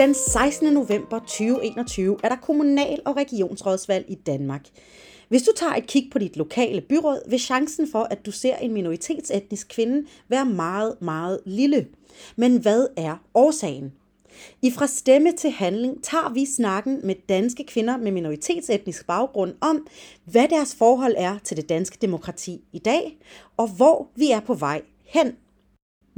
[0.00, 0.72] Den 16.
[0.72, 4.66] november 2021 er der kommunal- og regionsrådsvalg i Danmark.
[5.28, 8.56] Hvis du tager et kig på dit lokale byråd, vil chancen for, at du ser
[8.56, 11.86] en minoritetsetnisk kvinde være meget, meget lille.
[12.36, 13.92] Men hvad er årsagen?
[14.62, 19.86] I Fra Stemme til Handling tager vi snakken med danske kvinder med minoritetsetnisk baggrund om,
[20.24, 23.18] hvad deres forhold er til det danske demokrati i dag,
[23.56, 25.36] og hvor vi er på vej hen.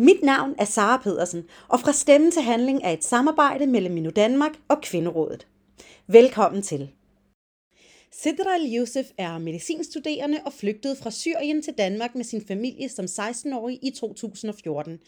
[0.03, 4.11] Mit navn er Sara Pedersen, og Fra Stemme til Handling er et samarbejde mellem Minu
[4.11, 5.47] Danmark og Kvinderådet.
[6.07, 6.91] Velkommen til.
[8.13, 13.79] Sidra Al-Yusuf er medicinstuderende og flygtede fra Syrien til Danmark med sin familie som 16-årig
[13.83, 14.99] i 2014.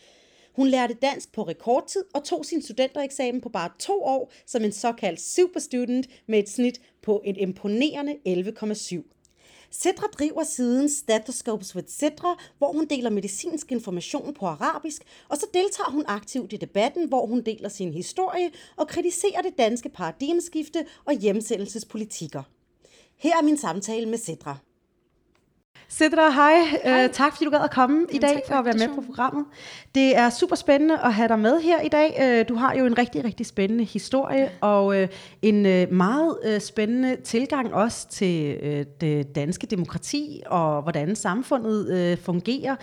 [0.57, 4.73] Hun lærte dansk på rekordtid og tog sin studentereksamen på bare to år som en
[4.73, 9.13] såkaldt superstudent med et snit på et imponerende 11,7.
[9.78, 15.47] Sidra driver siden Stethoscopes with Sidra, hvor hun deler medicinsk information på arabisk, og så
[15.55, 20.86] deltager hun aktivt i debatten, hvor hun deler sin historie og kritiserer det danske paradigmeskifte
[21.05, 22.42] og hjemsendelsespolitikker.
[23.17, 24.56] Her er min samtale med Sidra.
[25.98, 26.53] Sidra, hej.
[26.84, 27.05] hej.
[27.05, 29.00] Uh, tak fordi du gad at komme ja, i dag for at være med på
[29.06, 29.45] programmet.
[29.95, 32.41] Det er super spændende at have dig med her i dag.
[32.41, 35.06] Uh, du har jo en rigtig, rigtig spændende historie, og uh,
[35.42, 42.12] en uh, meget uh, spændende tilgang også til uh, det danske demokrati, og hvordan samfundet
[42.12, 42.77] uh, fungerer.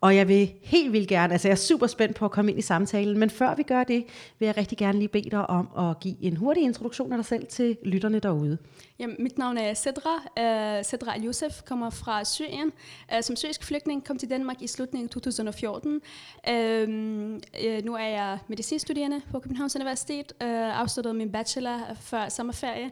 [0.00, 2.58] Og jeg vil helt vildt gerne, altså jeg er super spændt på at komme ind
[2.58, 4.04] i samtalen, men før vi gør det,
[4.38, 7.24] vil jeg rigtig gerne lige bede dig om at give en hurtig introduktion af dig
[7.24, 8.58] selv til lytterne derude.
[8.98, 10.16] Jamen, mit navn er Sedra.
[10.16, 12.72] Uh, Sedra Al-Youssef kommer fra Syrien.
[13.14, 15.90] Uh, som syrisk flygtning kom til Danmark i slutningen af 2014.
[15.90, 20.32] Uh, uh, nu er jeg medicinstuderende på Københavns Universitet.
[20.40, 20.48] Uh,
[20.80, 22.90] afsluttede min bachelor før sommerferie.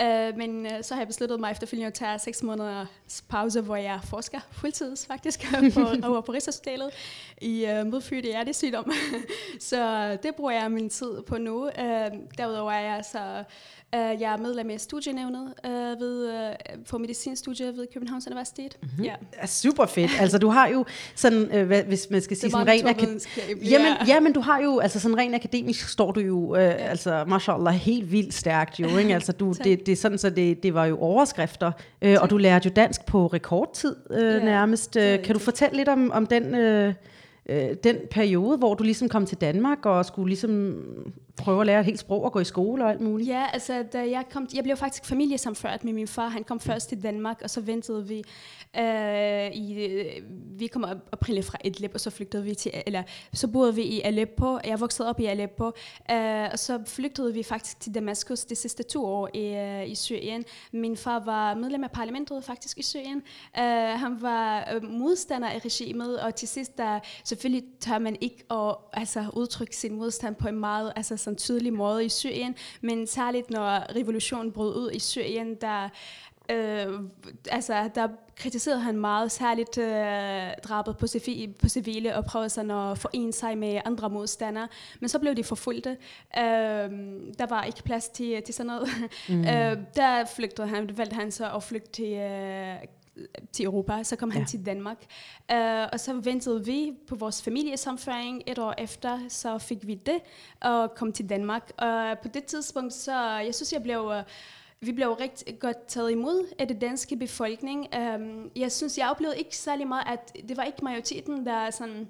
[0.00, 3.76] Uh, men uh, så har jeg besluttet mig efterfølgende at tage seks måneders pause, hvor
[3.76, 6.90] jeg forsker fuldtids faktisk på, over på Rigshospitalet
[7.40, 8.92] i uh, modfødte hjertesygdom.
[9.60, 11.64] så det bruger jeg min tid på nu.
[11.64, 11.72] Uh,
[12.38, 13.44] derudover er jeg så
[13.94, 18.76] Uh, jeg er medlem af studienævnet uh, ved, uh, for medicinstudiet ved Københavns Universitet.
[18.82, 19.04] Mm-hmm.
[19.04, 19.14] Ja.
[19.32, 20.10] Er super fedt.
[20.20, 20.84] Altså du har jo
[21.14, 23.38] sådan, uh, hvad, hvis man skal sige sådan rent akademisk.
[23.70, 26.70] Jamen, ja, men du har jo, altså sådan rent akademisk står du jo, uh, ja.
[26.70, 28.96] altså mashallah, helt vildt stærkt jo.
[28.98, 29.14] Ikke?
[29.14, 31.72] Altså du, det, det er sådan, så det, det var jo overskrifter,
[32.06, 34.96] uh, og du lærte jo dansk på rekordtid uh, ja, nærmest.
[34.96, 36.54] Uh, kan du fortælle lidt om, om den...
[36.88, 36.94] Uh,
[37.48, 40.76] øh, den periode, hvor du ligesom kom til Danmark og skulle ligesom
[41.36, 43.28] prøve at lære et helt sprog og gå i skole og alt muligt?
[43.28, 46.28] Ja, altså da jeg kom, jeg blev faktisk familiesamført med min far.
[46.28, 48.22] Han kom først til Danmark, og så ventede vi.
[48.78, 49.98] Øh, i,
[50.58, 53.02] vi kom oprindeligt fra Idlib, og så flygtede vi til, eller
[53.32, 54.58] så boede vi i Aleppo.
[54.64, 55.66] Jeg voksede op i Aleppo,
[56.10, 59.94] øh, og så flygtede vi faktisk til Damaskus de sidste to år i, uh, i
[59.94, 60.44] Syrien.
[60.72, 63.22] Min far var medlem af parlamentet faktisk i Syrien.
[63.58, 68.76] Uh, han var modstander af regimet, og til sidst der selvfølgelig tør man ikke at
[68.92, 73.50] altså, udtrykke sin modstand på en meget altså, sådan tydelig måde i Syrien, men særligt
[73.50, 75.88] når revolutionen brød ud i Syrien, der
[76.50, 77.00] Øh,
[77.50, 82.70] altså, der kritiserede han meget særligt øh, drabet på, civi, på civile og prøvede sådan
[82.70, 84.68] at forene sig med andre modstandere.
[85.00, 85.90] Men så blev de forfulgte.
[86.38, 86.44] Øh,
[87.38, 88.88] der var ikke plads til, til sådan noget.
[89.28, 89.40] Mm.
[89.50, 92.76] øh, der flygtede han, valgte han så at flygte til øh,
[93.52, 94.38] til Europa, så kom ja.
[94.38, 95.04] han til Danmark.
[95.52, 95.58] Uh,
[95.92, 98.42] og så ventede vi på vores familiesamføring.
[98.46, 100.18] Et år efter, så fik vi det,
[100.60, 101.72] og kom til Danmark.
[101.78, 104.04] Og på det tidspunkt, så jeg synes, jeg blev...
[104.04, 104.22] Uh,
[104.80, 107.88] vi blev rigtig godt taget imod af det danske befolkning.
[107.96, 112.08] Um, jeg synes, jeg oplevede ikke særlig meget, at det var ikke majoriteten, der sådan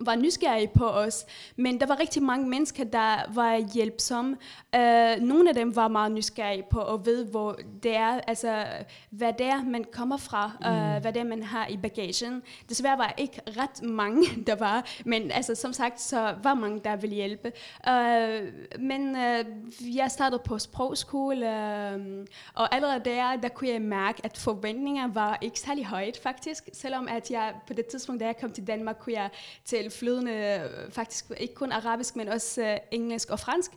[0.00, 1.26] var nysgerrige på os,
[1.56, 4.36] men der var rigtig mange mennesker, der var hjælpsomme.
[4.76, 8.66] Uh, nogle af dem var meget nysgerrige på at vide, hvor det er, altså,
[9.10, 12.42] hvad det er, man kommer fra, uh, hvad det er, man har i bagagen.
[12.68, 16.96] Desværre var ikke ret mange, der var, men altså, som sagt, så var mange, der
[16.96, 17.52] ville hjælpe.
[17.88, 18.48] Uh,
[18.80, 24.38] men uh, jeg startede på sprogskole, uh, og allerede der, der kunne jeg mærke, at
[24.38, 26.68] forventninger var ikke særlig højt, faktisk.
[26.72, 29.30] Selvom at jeg på det tidspunkt, da jeg kom til Danmark, kunne jeg
[29.64, 33.70] til tale flydende, faktisk ikke kun arabisk, men også uh, engelsk og fransk.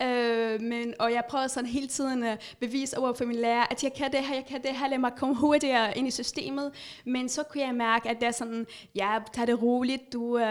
[0.00, 3.84] Uh, men, og jeg prøvede sådan hele tiden at bevise over for min lærer, at
[3.84, 6.72] jeg kan det her, jeg kan det her, lad mig komme hurtigere ind i systemet.
[7.04, 10.42] Men så kunne jeg mærke, at det er sådan, ja, tag det roligt, du, uh,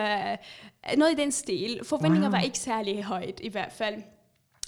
[0.98, 1.80] noget i den stil.
[1.84, 2.38] Forventninger wow.
[2.38, 4.04] var ikke særlig højt i hvert fald.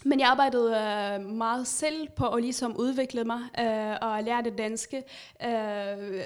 [0.05, 4.57] Men jeg arbejdede øh, meget selv på at ligesom udvikle mig øh, og lære det
[4.57, 5.03] danske.
[5.43, 6.21] Øh,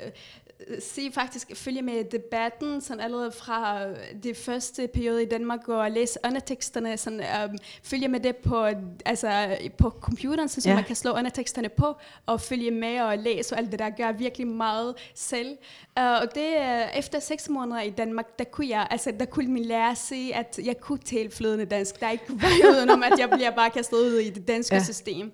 [0.79, 3.85] se faktisk, følge med debatten, sådan allerede fra
[4.23, 8.65] det første periode i Danmark, og læse underteksterne, sådan, um, følge med det på,
[9.05, 10.75] altså, på computeren, så ja.
[10.75, 14.11] man kan slå underteksterne på, og følge med og læse, og alt det der gør
[14.11, 15.57] virkelig meget selv.
[15.99, 19.47] Uh, og det, uh, efter seks måneder i Danmark, der kunne jeg, altså, der kunne
[19.47, 21.99] min lærer se, at jeg kunne tale flydende dansk.
[21.99, 24.83] Der er ikke vej udenom, at jeg bliver bare kastet ud i det danske ja.
[24.83, 25.31] system.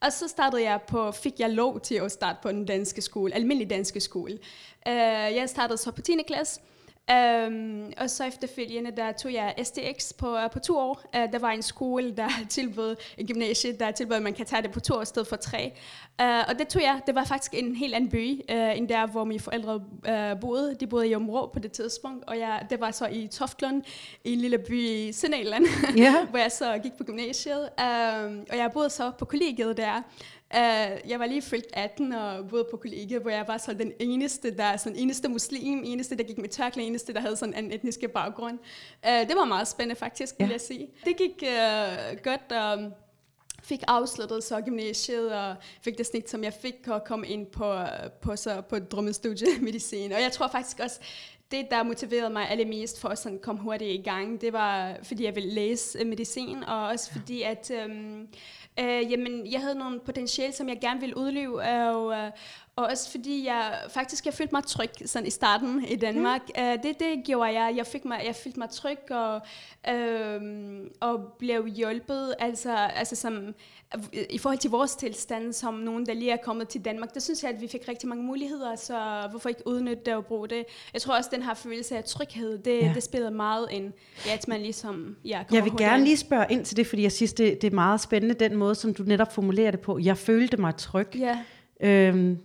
[0.00, 3.34] Og så startede jeg på, fik jeg lov til at starte på den danske skole,
[3.34, 4.38] almindelig danske skole.
[4.86, 4.92] Uh,
[5.36, 6.12] jeg startede så på 10.
[6.26, 6.60] klasse,
[7.12, 11.02] Um, og så efterfølgende, der tog jeg STX på, uh, på to år.
[11.16, 14.62] Uh, der var en skole, der tilbød, en gymnasie, der tilbød, at man kan tage
[14.62, 15.72] det på to år i stedet for tre.
[16.22, 17.00] Uh, og det tog jeg.
[17.06, 20.76] Det var faktisk en helt anden by, uh, end der, hvor mine forældre uh, boede.
[20.80, 23.82] De boede i Områ på det tidspunkt, og jeg, det var så i Toftlund,
[24.24, 25.66] i en lille by i Sønderjylland,
[25.98, 26.26] yeah.
[26.30, 27.60] hvor jeg så gik på gymnasiet.
[27.60, 30.02] Uh, og jeg boede så på kollegiet der.
[30.54, 33.92] Uh, jeg var lige fyldt 18 og boede på kollega, hvor jeg var så den
[33.98, 37.72] eneste, der sådan eneste muslim, eneste, der gik med tørklæde, eneste, der havde sådan en
[37.72, 38.58] etnisk baggrund.
[39.06, 40.44] Uh, det var meget spændende faktisk, ja.
[40.44, 40.88] vil jeg sige.
[41.04, 42.92] Det gik uh, godt, og
[43.62, 47.78] fik afsluttet så gymnasiet, og fik det snit, som jeg fik, og kom ind på,
[48.22, 50.12] på, så, på drømmestudie medicin.
[50.12, 51.00] Og jeg tror faktisk også,
[51.50, 55.34] det, der motiverede mig allermest for at komme hurtigt i gang, det var, fordi jeg
[55.34, 58.28] ville læse medicin, og også fordi, at øhm,
[58.80, 62.30] øh, jamen, jeg havde nogle potentiale, som jeg gerne ville udleve, og, øh,
[62.78, 66.40] og også fordi jeg faktisk jeg følte mig tryg sådan i starten i Danmark.
[66.56, 66.62] Mm.
[66.62, 67.76] Uh, det, det gjorde jeg.
[67.76, 69.40] Jeg, fik mig, jeg følte mig tryg og,
[69.90, 70.42] uh,
[71.00, 72.34] og blev hjulpet.
[72.38, 73.54] Altså, altså som,
[74.30, 77.42] i forhold til vores tilstand, som nogen, der lige er kommet til Danmark, der synes
[77.42, 80.64] jeg, at vi fik rigtig mange muligheder, så hvorfor ikke udnytte det og bruge det?
[80.92, 82.92] Jeg tror også, den her følelse af tryghed, det, ja.
[82.94, 83.92] det spiller meget ind,
[84.26, 87.12] ja, at man ligesom ja, Jeg vil gerne lige spørge ind til det, fordi jeg
[87.12, 89.98] synes, det, det er meget spændende, den måde, som du netop formulerer det på.
[89.98, 91.08] Jeg følte mig tryg.
[91.14, 91.38] Ja.
[91.80, 92.38] Øhm,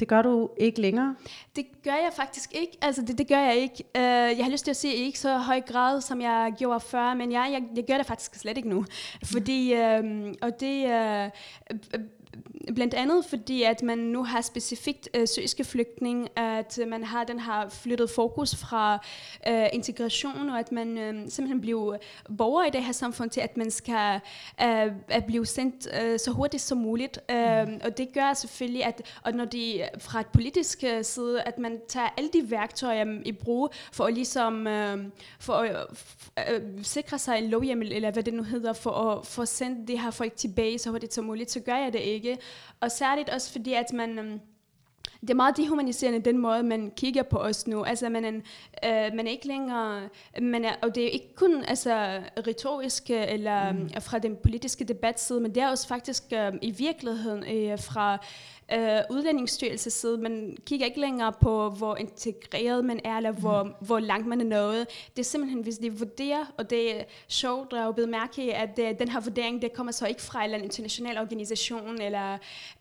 [0.00, 1.16] det gør du ikke længere?
[1.56, 2.78] Det gør jeg faktisk ikke.
[2.82, 3.84] Altså, det, det gør jeg ikke.
[3.94, 7.14] Uh, jeg har lyst til at sige, ikke så høj grad, som jeg gjorde før,
[7.14, 8.84] men jeg, jeg, jeg gør det faktisk slet ikke nu.
[9.24, 12.00] Fordi, uh, og det, uh,
[12.74, 17.38] blandt andet fordi, at man nu har specifikt øh, syriske flygtning, at man har den
[17.38, 19.04] har flyttet fokus fra
[19.48, 21.96] øh, integration, og at man øh, simpelthen bliver
[22.38, 24.20] borger i det her samfund til, at man skal
[24.62, 27.18] øh, at blive sendt øh, så hurtigt som muligt.
[27.30, 27.80] Øh, mm.
[27.84, 31.80] Og det gør selvfølgelig, at og når de fra et politisk øh, side, at man
[31.88, 35.04] tager alle de værktøjer i brug for at ligesom øh,
[35.38, 35.86] for at
[36.54, 40.00] øh, sikre sig en lovhjemmel, eller hvad det nu hedder, for at få sendt det
[40.00, 42.38] her folk tilbage så hurtigt som muligt, så gør jeg det ikke.
[42.80, 44.18] Og særligt også fordi, at man...
[44.18, 44.40] Um,
[45.20, 47.84] det er meget dehumaniserende, den måde, man kigger på os nu.
[47.84, 48.30] Altså, man er,
[48.84, 50.08] øh, man er ikke længere...
[50.42, 53.90] Man er, og det er ikke kun altså, retorisk eller mm.
[54.00, 58.18] fra den politiske debatside, men det er også faktisk øh, i virkeligheden øh, fra
[58.72, 60.18] øh, udlændingsstyrelses side.
[60.18, 63.72] Man kigger ikke længere på, hvor integreret man er, eller hvor, mm.
[63.80, 64.86] hvor langt man er nået.
[65.16, 68.76] Det er simpelthen, hvis de vurderer, og det er sjovt at blive mærke i, at
[68.76, 72.32] det, den her vurdering, det kommer så ikke fra en international organisation, eller,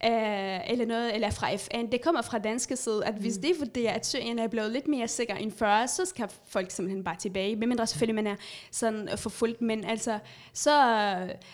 [0.06, 1.92] øh, eller noget, eller fra FN.
[1.92, 3.42] Det kommer fra danske side, at hvis mm.
[3.42, 7.04] de vurderer, at Syrien er blevet lidt mere sikker end før, så skal folk simpelthen
[7.04, 8.36] bare tilbage, medmindre selvfølgelig man er
[8.72, 10.20] sådan forfulgt, men altså,
[10.54, 10.72] så,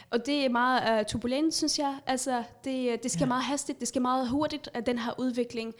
[0.09, 1.95] og det er meget uh, turbulent, synes jeg.
[2.07, 3.27] Altså, det, det skal ja.
[3.27, 5.73] meget hastigt, det skal meget meget hurtigt, at den her udvikling.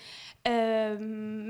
[0.48, 1.02] Øh,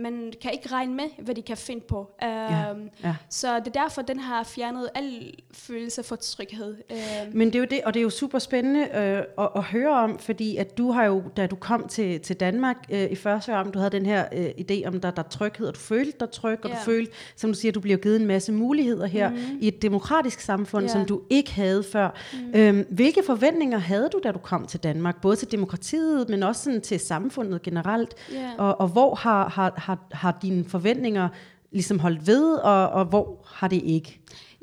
[0.02, 2.12] man kan ikke regne med, hvad de kan finde på.
[2.24, 2.66] Øh, ja,
[3.04, 3.16] ja.
[3.30, 6.76] Så det er derfor, den har fjernet al følelse for tryghed.
[6.92, 6.98] Øh.
[7.34, 10.00] Men det er jo det, og det er jo super spændende øh, at, at høre
[10.00, 13.58] om, fordi at du har jo, da du kom til, til Danmark øh, i første
[13.58, 16.18] år, du havde den her øh, idé om, der, der er tryghed, og du følte
[16.20, 16.76] dig tryg, og ja.
[16.76, 19.38] du følte, som du siger, du bliver givet en masse muligheder her mm.
[19.62, 20.92] i et demokratisk samfund, ja.
[20.92, 22.10] som du ikke havde før.
[22.34, 22.60] Mm.
[22.60, 25.22] Øh, hvilke forventninger havde du, da du kom til Danmark?
[25.22, 28.14] Både til demokratiet, men også sådan til samfundet generelt?
[28.34, 28.54] Yeah.
[28.58, 31.30] Og, og hvor har, har, har, har dine forventninger
[31.72, 34.22] ligesom holdt ved, og, og hvor har det ikke?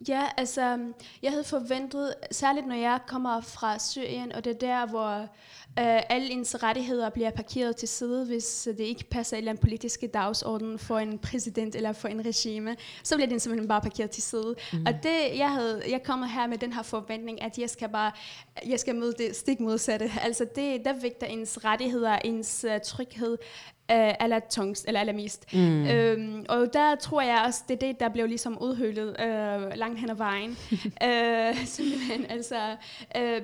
[0.08, 0.78] Ja, altså,
[1.22, 5.28] jeg havde forventet, særligt når jeg kommer fra Syrien, og det er der, hvor
[5.80, 10.78] Uh, alle ens rettigheder bliver parkeret til side, hvis det ikke passer en politisk dagsorden
[10.78, 14.54] for en præsident eller for en regime, så bliver den simpelthen bare parkeret til side.
[14.72, 14.84] Mm.
[14.86, 18.12] Og det, jeg, havde, jeg kommer her med den her forventning, at jeg skal bare,
[18.66, 20.10] jeg skal møde det stik modsatte.
[20.22, 23.38] Altså det, der vægter ens rettigheder, ens uh, tryghed,
[23.92, 25.54] øh, aller tungst, eller allermest.
[25.54, 25.86] Mm.
[25.86, 30.00] Øhm, og der tror jeg også, det er det, der blev ligesom udhølet øh, langt
[30.00, 30.50] hen ad vejen.
[31.08, 32.76] øh, simpelthen, altså,
[33.16, 33.42] øh,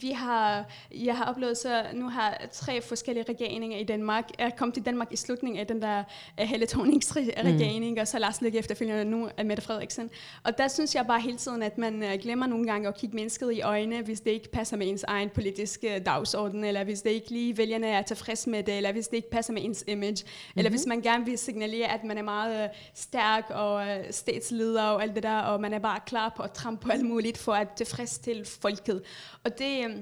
[0.00, 0.64] vi har,
[0.94, 5.12] jeg har oplevet så, nu har tre forskellige regeringer i Danmark, jeg kom til Danmark
[5.12, 6.04] i slutningen af den der
[6.40, 7.96] uh, Helle Thornings regering, mm.
[8.00, 10.10] og så Lars Løkke efterfølgende nu af Mette Frederiksen.
[10.44, 13.16] Og der synes jeg bare hele tiden, at man uh, glemmer nogle gange at kigge
[13.16, 17.10] mennesket i øjnene, hvis det ikke passer med ens egen politiske dagsorden, eller hvis det
[17.10, 20.24] ikke lige vælgerne er tilfreds med det, eller hvis det ikke passer med ens image.
[20.24, 20.58] Mm-hmm.
[20.58, 24.82] Eller hvis man gerne vil signalere, at man er meget øh, stærk og øh, statsleder
[24.82, 27.38] og alt det der, og man er bare klar på at trampe på alt muligt
[27.38, 29.02] for at tilfredsstille folket.
[29.44, 29.84] Og det...
[29.84, 29.96] Øh,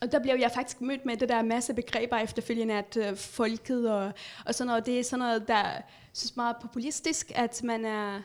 [0.00, 3.90] og der blev jeg faktisk mødt med det der masse begreber efterfølgende, at øh, folket
[3.90, 4.12] og,
[4.46, 5.64] og sådan noget, det er sådan noget, der
[6.12, 8.22] synes meget populistisk, at man er,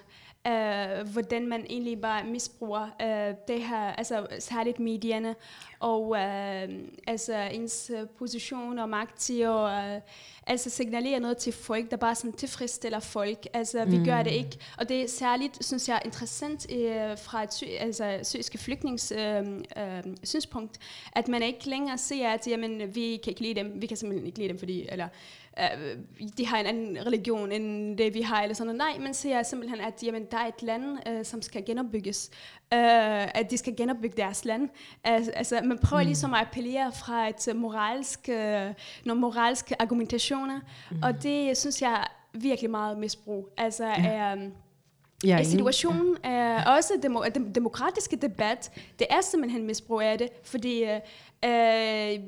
[0.47, 5.35] øh, hvordan man egentlig bare misbruger øh, det her, altså særligt medierne,
[5.79, 6.69] og øh,
[7.07, 10.01] altså ens position og magt til at øh,
[10.47, 13.47] altså signalere noget til folk, der bare sådan tilfredsstiller folk.
[13.53, 14.05] Altså vi mm.
[14.05, 18.19] gør det ikke, og det er særligt, synes jeg, interessant øh, fra et sy altså,
[18.23, 19.47] syriske flygtnings øh,
[19.77, 20.79] øh, synspunkt,
[21.13, 24.27] at man ikke længere ser, at jamen, vi kan ikke lide dem, vi kan simpelthen
[24.27, 25.07] ikke lide dem, fordi, eller
[25.59, 25.97] øh,
[26.37, 28.95] de har en anden religion end det, vi har, eller sådan noget.
[28.95, 32.29] Nej, man ser simpelthen, at jamen, der er et land, øh, som skal genopbygges.
[32.73, 34.69] Øh, at de skal genopbygge deres land.
[35.03, 36.07] Altså, man prøver mm.
[36.07, 38.35] ligesom at appellere fra et uh, moralsk, uh,
[39.05, 40.59] nogle moralske argumentationer,
[40.91, 41.03] mm.
[41.03, 43.49] og det synes jeg virkelig meget misbrug.
[43.57, 44.05] Altså, ja.
[44.05, 44.49] er,
[45.25, 50.29] Ja, er situationen er også demo, den demokratiske debat, det er simpelthen misbrug af det,
[50.43, 52.19] fordi øh,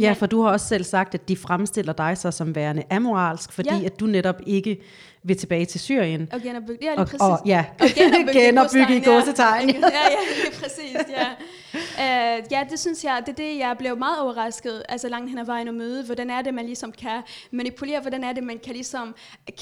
[0.00, 3.52] Ja, for du har også selv sagt, at de fremstiller dig så som værende amoralsk,
[3.52, 3.84] fordi ja.
[3.84, 4.80] at du netop ikke
[5.22, 6.28] vil tilbage til Syrien.
[6.32, 7.20] Og genopbygge, ja, lige præcis.
[7.20, 9.70] Og, og, ja, og genopbygge, genopbygge i gåsetegn.
[9.70, 9.76] Ja.
[9.98, 11.28] ja, ja, lige præcis, ja.
[11.74, 15.38] Uh, ja, det synes jeg, det er det, jeg blev meget overrasket, altså langt hen
[15.38, 18.58] ad vejen at møde, hvordan er det, man ligesom kan manipulere, hvordan er det, man
[18.64, 19.14] kan ligesom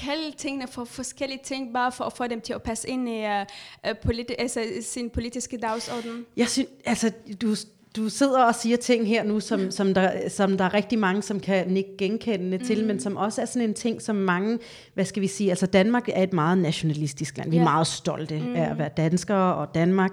[0.03, 3.25] kalde tingene for forskellige ting, bare for at få dem til at passe ind i
[3.25, 6.27] uh, politi- altså, sin politiske dagsorden.
[6.37, 7.55] Jeg synes, altså, du,
[7.97, 11.23] du sidder og siger ting her nu, som, som, der, som der er rigtig mange,
[11.23, 12.87] som kan ikke genkende til, mm.
[12.87, 14.59] men som også er sådan en ting, som mange,
[14.95, 17.51] hvad skal vi sige, altså Danmark er et meget nationalistisk land.
[17.51, 17.73] Vi er yeah.
[17.73, 18.57] meget stolte mm.
[18.57, 20.11] af at være danskere og Danmark.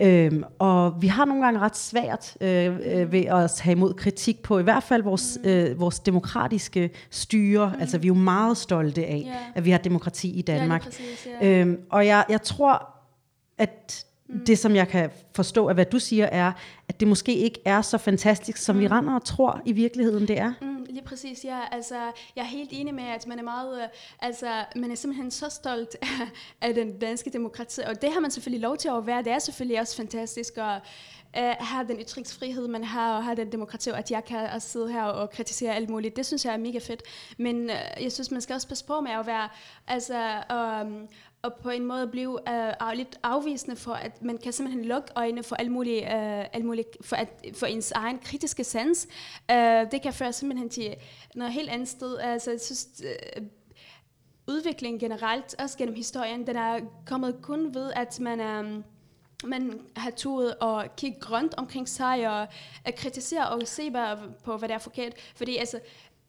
[0.00, 4.42] Øhm, og vi har nogle gange ret svært øh, øh, ved at have imod kritik
[4.42, 5.50] på i hvert fald vores, mm.
[5.50, 7.72] øh, vores demokratiske styre.
[7.74, 7.80] Mm.
[7.80, 9.36] Altså vi er jo meget stolte af, yeah.
[9.54, 10.84] at vi har demokrati i Danmark.
[10.84, 11.60] Ja, præcis, ja.
[11.60, 12.88] øhm, og jeg, jeg tror,
[13.58, 14.44] at Mm.
[14.44, 16.52] Det, som jeg kan forstå af, hvad du siger, er,
[16.88, 18.82] at det måske ikke er så fantastisk, som mm.
[18.82, 20.52] vi render og tror i virkeligheden, det er.
[20.60, 21.58] Mm, lige præcis, ja.
[21.72, 21.94] Altså,
[22.36, 24.46] jeg er helt enig med, at man er meget, øh, altså,
[24.76, 26.08] man er simpelthen så stolt af,
[26.68, 29.22] af den danske demokrati, og det har man selvfølgelig lov til at være.
[29.22, 30.80] Det er selvfølgelig også fantastisk at
[31.38, 34.50] Øh, uh, have den ytringsfrihed, man har, og have den demokrati, og at jeg kan
[34.50, 36.16] også sidde her og kritisere alt muligt.
[36.16, 37.02] Det synes jeg er mega fedt.
[37.38, 39.48] Men øh, jeg synes, man skal også passe på med at være,
[39.86, 41.08] altså, øh,
[41.42, 45.42] og på en måde blive øh, lidt afvisende for, at man kan simpelthen lukke øjnene
[45.42, 49.08] for alt muligt, øh, alt muligt for, at, for ens egen kritiske sans.
[49.50, 50.94] Øh, det kan føre simpelthen til
[51.34, 52.18] noget helt andet sted.
[52.18, 53.42] Altså, jeg synes, øh,
[54.48, 58.82] udviklingen generelt, også gennem historien, den er kommet kun ved, at man er
[59.44, 62.46] man har turet og kigge grønt omkring sig og
[62.84, 65.12] at kritisere og se bare på, hvad der er forkert.
[65.36, 65.80] Fordi altså,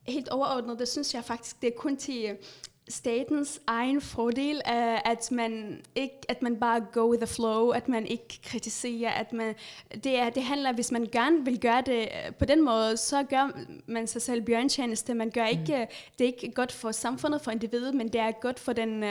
[0.08, 2.38] helt overordnet, det synes jeg faktisk, det er kun til
[2.90, 7.90] statens egen fordel, uh, at man ikke, at man bare go with the flow, at
[7.90, 9.56] man ikke kritiserer, at man,
[10.04, 13.24] det, er, det handler, hvis man gerne vil gøre det øh, på den måde, så
[13.24, 13.52] gør
[13.88, 15.14] man sig selv bjørntjeneste.
[15.14, 15.96] Man gør ikke, mm.
[16.20, 19.10] det er ikke godt for samfundet, for individet, men det er godt for den, uh,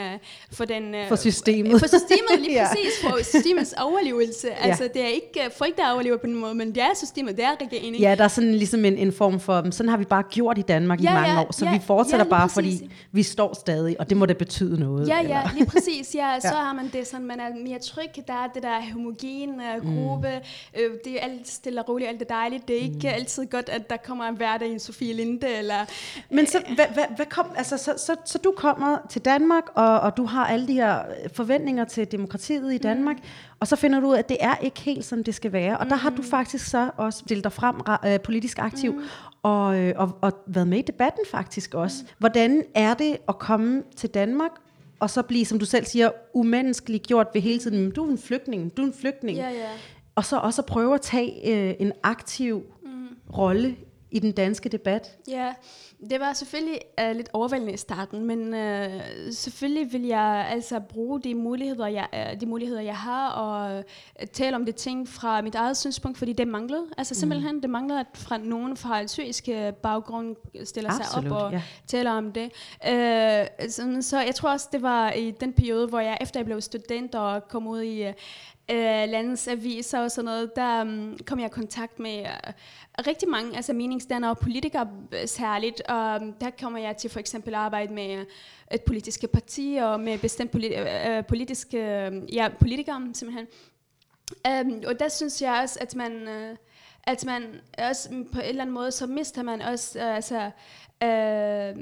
[0.51, 1.79] for den for systemet.
[1.79, 2.67] For systemet, lige ja.
[2.67, 4.47] præcis, for systemets overlevelse.
[4.47, 4.67] Ja.
[4.67, 7.45] Altså, det er ikke folk, der overlever på den måde, men det er systemet, det
[7.45, 8.01] er regeringen.
[8.01, 10.61] Ja, der er sådan ligesom en, en form for, sådan har vi bare gjort i
[10.61, 12.79] Danmark ja, i mange ja, år, så ja, vi fortsætter ja, bare, præcis.
[12.79, 15.07] fordi vi står stadig, og det må da betyde noget.
[15.07, 16.15] Ja, ja, lige præcis.
[16.15, 16.53] Ja, så ja.
[16.53, 20.81] har man det sådan, man er mere tryg, der er det der homogene gruppe, mm.
[20.81, 22.67] øh, det er alt stille og roligt, alt det dejligt.
[22.67, 23.13] Det er ikke mm.
[23.13, 25.85] altid godt, at der kommer en hverdag i en Sofie Linde, eller...
[26.29, 29.99] Men så, hvad, hvad, hvad kom, altså, så, så, så, du kommer til Danmark, og,
[29.99, 30.99] og du har alle de her
[31.33, 33.23] forventninger til demokratiet i Danmark, mm.
[33.59, 35.77] Og så finder du ud af, at det er ikke helt, som det skal være.
[35.77, 35.89] Og mm.
[35.89, 36.23] der har du mm.
[36.23, 37.75] faktisk så også stillet dig frem
[38.13, 39.01] uh, politisk aktiv, mm.
[39.43, 41.97] og, øh, og, og været med i debatten faktisk også.
[42.01, 42.07] Mm.
[42.17, 44.51] Hvordan er det at komme til Danmark,
[44.99, 48.17] og så blive, som du selv siger, umenneskeligt gjort ved hele tiden, du er en
[48.17, 49.37] flygtning, du er en flygtning.
[49.37, 49.69] Ja, ja.
[50.15, 53.07] Og så også at prøve at tage uh, en aktiv mm.
[53.37, 53.75] rolle
[54.13, 55.17] i den danske debat.
[55.27, 55.53] Ja,
[56.09, 59.01] det var selvfølgelig uh, lidt overvældende i starten, men uh,
[59.31, 64.27] selvfølgelig vil jeg altså bruge de muligheder, jeg, uh, de muligheder, jeg har, og uh,
[64.33, 66.85] tale om det ting fra mit eget synspunkt, fordi det manglede.
[66.97, 67.61] Altså simpelthen, mm.
[67.61, 69.49] det manglede, at fra nogen fra en syrisk
[69.83, 71.61] baggrund stiller Absolut, sig op og ja.
[71.87, 72.51] taler om det.
[72.87, 76.45] Uh, så, så jeg tror også, det var i den periode, hvor jeg efter jeg
[76.45, 78.13] blev student og kom ud i uh,
[78.71, 82.53] Øh, landets aviser og sådan noget, der um, kom jeg i kontakt med uh,
[83.07, 87.19] rigtig mange altså meningsdannere og politikere øh, særligt, og mm, der kommer jeg til for
[87.19, 88.25] eksempel at arbejde med
[88.71, 90.75] et politiske parti og med bestemt politi-
[91.09, 91.77] øh, politiske
[92.33, 93.47] ja, politikere simpelthen.
[94.47, 96.57] Um, og der synes jeg også, at man, uh,
[97.03, 97.43] at man
[97.77, 100.51] også mm, på en eller anden måde, så mister man også uh, altså,
[101.03, 101.81] uh,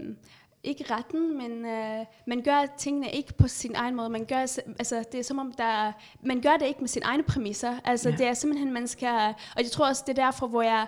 [0.63, 4.09] ikke retten, men øh, man gør tingene ikke på sin egen måde.
[4.09, 4.37] Man gør,
[4.79, 5.91] altså, det er som om, der,
[6.23, 7.79] man gør det ikke med sine egne præmisser.
[7.83, 8.15] Altså, ja.
[8.15, 9.33] det er simpelthen, man skal...
[9.55, 10.87] Og jeg tror også, det er derfor, hvor jeg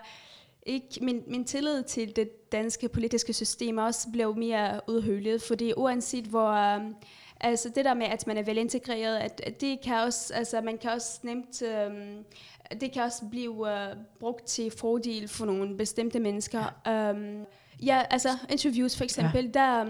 [0.66, 6.26] ikke, min, min tillid til det danske politiske system også blev mere udhølet, fordi uanset
[6.26, 6.52] hvor...
[6.52, 6.82] Øh,
[7.40, 10.78] altså det der med, at man er velintegreret, at, at det kan også, altså man
[10.78, 11.92] kan også nemt, øh,
[12.82, 16.64] det kan også blive uh, brugt til fordel for nogle bestemte mennesker.
[16.86, 17.12] Ja.
[17.12, 17.46] Um,
[17.82, 19.52] ja, altså interviews for eksempel, ja.
[19.60, 19.86] der,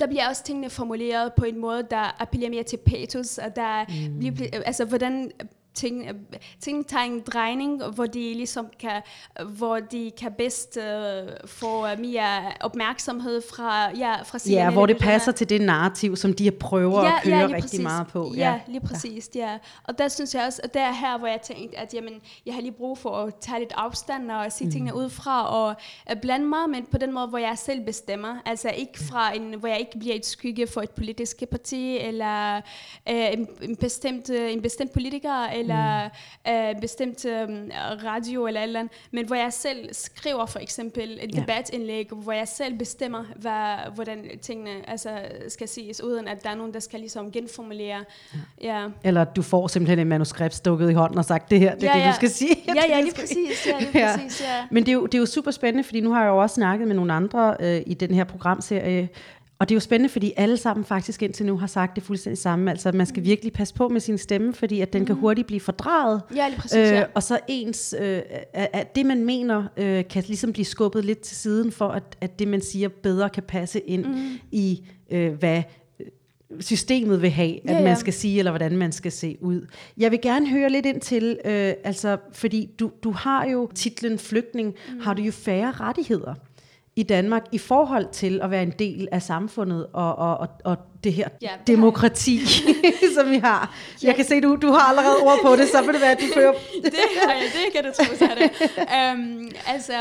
[0.00, 3.84] der bliver også tingene formuleret på en måde, der appellerer mere til patos, og der
[3.88, 4.34] mm.
[4.34, 5.30] bliver, altså hvordan
[5.74, 6.08] ting,
[6.60, 9.02] ting tager en drejning, hvor de ligesom kan,
[9.46, 15.32] hvor de kan bedst uh, få mere opmærksomhed fra, ja, fra Ja, hvor det passer
[15.32, 17.80] til det narrativ, som de prøver ja, at køre ja, rigtig præcis.
[17.80, 18.32] meget på.
[18.36, 19.50] Ja, ja lige præcis, ja.
[19.50, 19.58] ja.
[19.84, 22.14] Og der synes jeg også, at det er her, hvor jeg tænkte, at jamen,
[22.46, 24.70] jeg har lige brug for at tage lidt afstand og se mm.
[24.70, 25.74] tingene ud fra og
[26.10, 28.36] uh, blande mig, men på den måde, hvor jeg selv bestemmer.
[28.46, 32.56] Altså ikke fra en, hvor jeg ikke bliver et skygge for et politisk parti, eller
[33.10, 36.08] uh, en, en, bestemt, en bestemt politiker, eller
[36.46, 36.52] mm.
[36.52, 37.48] øh, bestemt øh,
[38.04, 41.40] radio eller eller andet, men hvor jeg selv skriver for eksempel et ja.
[41.40, 45.10] debatindlæg, hvor jeg selv bestemmer, hvad, hvordan tingene altså,
[45.48, 48.04] skal siges, uden at der er nogen, der skal ligesom genformulere.
[48.62, 48.80] Ja.
[48.80, 48.88] ja.
[49.04, 51.98] Eller du får simpelthen en manuskript stukket i hånden og sagt, det her, det er
[51.98, 52.56] ja, det, du skal sige.
[52.66, 53.66] Ja, ja, lige præcis.
[53.66, 54.66] Ja, lige præcis ja.
[54.70, 56.54] Men det er, jo, det er jo super spændende, fordi nu har jeg jo også
[56.54, 59.08] snakket med nogle andre øh, i den her programserie,
[59.62, 62.38] og det er jo spændende, fordi alle sammen faktisk indtil nu har sagt det fuldstændig
[62.38, 62.70] samme.
[62.70, 63.26] Altså, man skal mm.
[63.26, 65.06] virkelig passe på med sin stemme, fordi at den mm.
[65.06, 66.22] kan hurtigt blive fordrejet.
[66.36, 67.00] Ja, lige præcis, ja.
[67.00, 68.20] øh, Og så ens, øh,
[68.54, 72.38] at det man mener, øh, kan ligesom blive skubbet lidt til siden, for at, at
[72.38, 74.38] det man siger bedre kan passe ind mm.
[74.52, 75.62] i, øh, hvad
[76.60, 77.84] systemet vil have, at ja, ja.
[77.84, 79.66] man skal sige, eller hvordan man skal se ud.
[79.96, 84.18] Jeg vil gerne høre lidt ind til, øh, altså, fordi du, du har jo titlen
[84.18, 85.00] flygtning, mm.
[85.00, 86.34] har du jo færre rettigheder
[86.96, 90.76] i Danmark i forhold til at være en del af samfundet og, og, og, og
[91.04, 92.46] det her ja, demokrati,
[93.16, 93.74] som vi har.
[94.02, 94.06] Ja.
[94.06, 96.20] Jeg kan se, du, du har allerede ord på det, så vil det være, at
[96.20, 96.52] du fører...
[96.82, 96.94] det
[97.26, 98.50] har jeg, det kan du tro, så det.
[99.14, 99.92] Um, altså,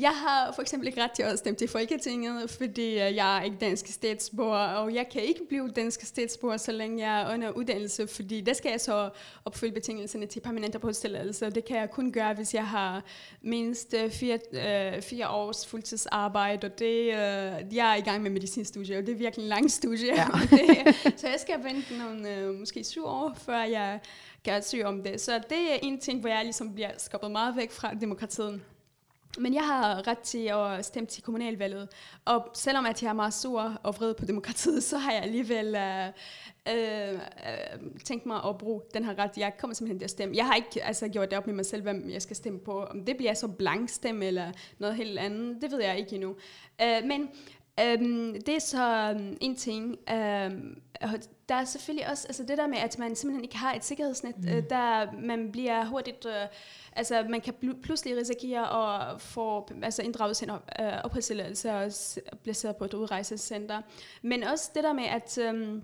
[0.00, 3.42] jeg har for eksempel ikke ret til at stemme til Folketinget, fordi øh, jeg er
[3.42, 7.50] ikke dansk statsborger, og jeg kan ikke blive dansk statsborger, så længe jeg er under
[7.50, 9.10] uddannelse, fordi der skal jeg så
[9.44, 13.04] opfylde betingelserne til permanent opholdstilladelse, det kan jeg kun gøre, hvis jeg har
[13.42, 18.30] mindst øh, fire, øh, fire års fuldtidsarbejde, og det, øh, jeg er i gang med
[18.30, 20.14] medicinstudie, og det er virkelig en lang studie.
[20.14, 20.26] Ja.
[20.56, 24.00] det, så jeg skal vente nogle, øh, måske syv år, før jeg
[24.44, 25.20] kan søge om det.
[25.20, 28.60] Så det er en ting, hvor jeg ligesom bliver skabt meget væk fra demokratiet.
[29.38, 31.88] Men jeg har ret til at stemme til kommunalvalget,
[32.24, 35.74] og selvom at jeg er meget sur og vred på demokratiet, så har jeg alligevel
[35.74, 36.08] øh,
[36.68, 37.20] øh,
[38.04, 39.30] tænkt mig at bruge den her ret.
[39.36, 40.36] Jeg kommer simpelthen til at stemme.
[40.36, 42.82] Jeg har ikke altså, gjort det op med mig selv, hvem jeg skal stemme på.
[42.82, 46.36] Om det bliver så blank stemme eller noget helt andet, det ved jeg ikke endnu.
[46.82, 47.28] Øh, men
[47.80, 49.90] Um, det er så um, en ting.
[49.90, 50.76] Um,
[51.48, 54.38] der er selvfølgelig også altså det der med, at man simpelthen ikke har et sikkerhedsnet,
[54.38, 54.48] mm.
[54.48, 56.32] uh, der man bliver hurtigt, uh,
[56.92, 61.92] altså man kan pl- pludselig risikere at få altså inddraget sin op, uh, opholdstilladelse og
[62.42, 63.82] blive sat på et udrejsecenter.
[64.22, 65.82] Men også det der med, at um,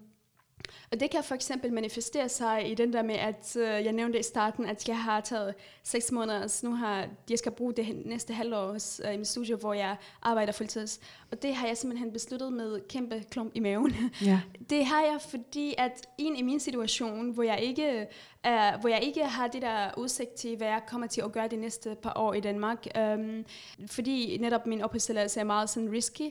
[0.92, 4.18] og det kan for eksempel manifestere sig i den der med, at øh, jeg nævnte
[4.18, 8.06] i starten, at jeg har taget seks måneder, så nu har jeg skal bruge det
[8.06, 8.76] næste halvår
[9.06, 11.00] øh, i mit studie, hvor jeg arbejder fuldtids.
[11.30, 13.94] Og det har jeg simpelthen besluttet med kæmpe klump i maven.
[14.24, 14.40] Ja.
[14.70, 18.06] Det har jeg, fordi at en i min situation, hvor jeg ikke
[18.46, 21.48] uh, hvor jeg ikke har det der udsigt til, hvad jeg kommer til at gøre
[21.48, 22.86] de næste par år i Danmark.
[22.98, 23.44] Um,
[23.86, 26.22] fordi netop min opholdstilladelse er meget sådan risky.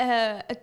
[0.00, 0.06] Uh,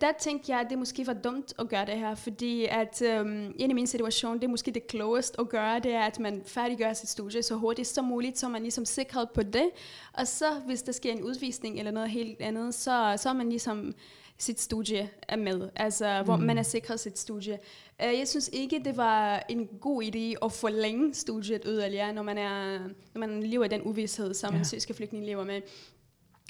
[0.00, 3.54] der tænkte jeg, at det måske var dumt at gøre det her, fordi at um,
[3.58, 6.42] en i min situation, det er måske det klogeste at gøre, det er, at man
[6.46, 9.70] færdiggør sit studie så hurtigt som muligt, så man ligesom sikret på det.
[10.12, 13.48] Og så hvis der sker en udvisning eller noget helt andet, så, så er man
[13.48, 13.94] ligesom
[14.38, 16.42] sit studie er med, altså hvor mm.
[16.42, 17.58] man er sikret sit studie.
[18.04, 22.38] Uh, jeg synes ikke, det var en god idé at forlænge studiet yderligere, når man,
[22.38, 22.78] er,
[23.14, 24.58] når man lever i den uvidshed, som ja.
[24.58, 25.60] en syriske flygtning lever med.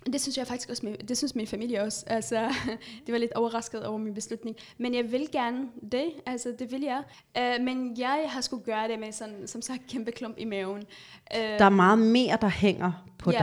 [0.06, 2.04] Det synes jeg faktisk også, det synes min familie også.
[2.06, 2.54] Altså,
[3.06, 4.56] det var lidt overrasket over min beslutning.
[4.78, 7.02] Men jeg vil gerne det, altså det vil jeg.
[7.38, 10.82] Uh, men jeg har skulle gøre det med sådan, som sagt, kæmpe klump i maven.
[11.36, 13.38] Uh, der er meget mere, der hænger på ja.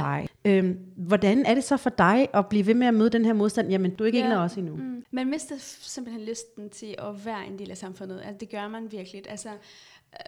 [0.46, 0.64] dig.
[0.64, 0.72] Uh,
[1.08, 3.70] hvordan er det så for dig at blive ved med at møde den her modstand?
[3.70, 4.26] Jamen, du er ikke ja.
[4.26, 4.76] en af os endnu.
[4.76, 5.06] Mm.
[5.12, 8.18] Man mister simpelthen lysten til at være en del af samfundet.
[8.26, 9.30] Altså, det gør man virkelig.
[9.30, 9.50] Altså,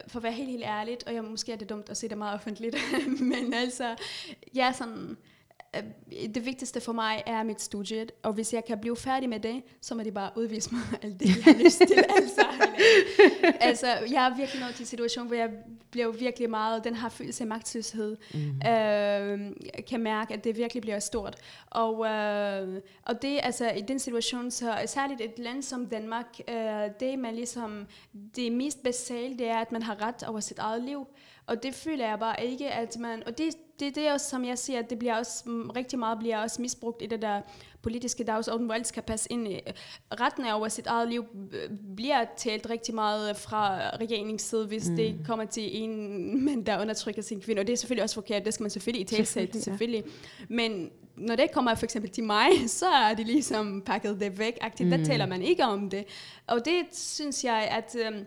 [0.07, 2.17] for at være helt, helt ærligt, og jeg, måske er det dumt at se det
[2.17, 2.75] meget offentligt,
[3.31, 3.95] men altså,
[4.55, 5.15] jeg er sådan, øh,
[6.35, 9.63] det vigtigste for mig er mit studie, og hvis jeg kan blive færdig med det,
[9.81, 12.03] så må de bare udvise mig alt det, jeg har lyst til.
[12.09, 12.45] altså,
[13.69, 15.49] altså, jeg er virkelig nået til en situation, hvor jeg
[15.91, 18.17] bliver virkelig meget, den har følelse af magtløshed.
[18.33, 18.67] Mm.
[18.69, 19.51] Øh,
[19.87, 21.35] kan mærke, at det virkelig bliver stort.
[21.65, 26.89] Og, øh, og det, altså, i den situation, så særligt et land som Danmark, øh,
[26.99, 27.87] det man ligesom,
[28.35, 31.07] det mest basale, det er, at man har ret over sit eget liv.
[31.45, 33.23] Og det føler jeg bare ikke, at man...
[33.25, 35.99] Og det, det, det er også, som jeg siger, at det bliver også, mm, rigtig
[35.99, 37.41] meget bliver også misbrugt i det der
[37.81, 39.47] politiske dagsorden, hvor alt skal passe ind.
[40.19, 44.95] Retten over sit eget liv øh, bliver talt rigtig meget fra regeringens side, hvis mm.
[44.95, 46.15] det kommer til en
[46.45, 47.59] mand, der undertrykker sin kvinde.
[47.59, 50.03] Og det er selvfølgelig også forkert, det skal man selvfølgelig i tale selvfølgelig, selvfølgelig.
[50.39, 50.45] Ja.
[50.49, 54.57] Men når det kommer for eksempel til mig, så er det ligesom pakket det væk.
[54.79, 54.89] Mm.
[54.89, 56.05] Der taler man ikke om det.
[56.47, 57.95] Og det synes jeg, at...
[58.05, 58.25] Øh,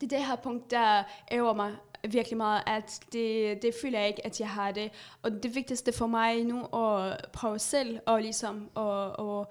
[0.00, 1.72] det er det her punkt, der æver mig
[2.12, 4.90] virkelig meget, at det, det føler jeg ikke, at jeg har det.
[5.22, 9.46] Og det vigtigste for mig nu at prøve selv og ligesom at, at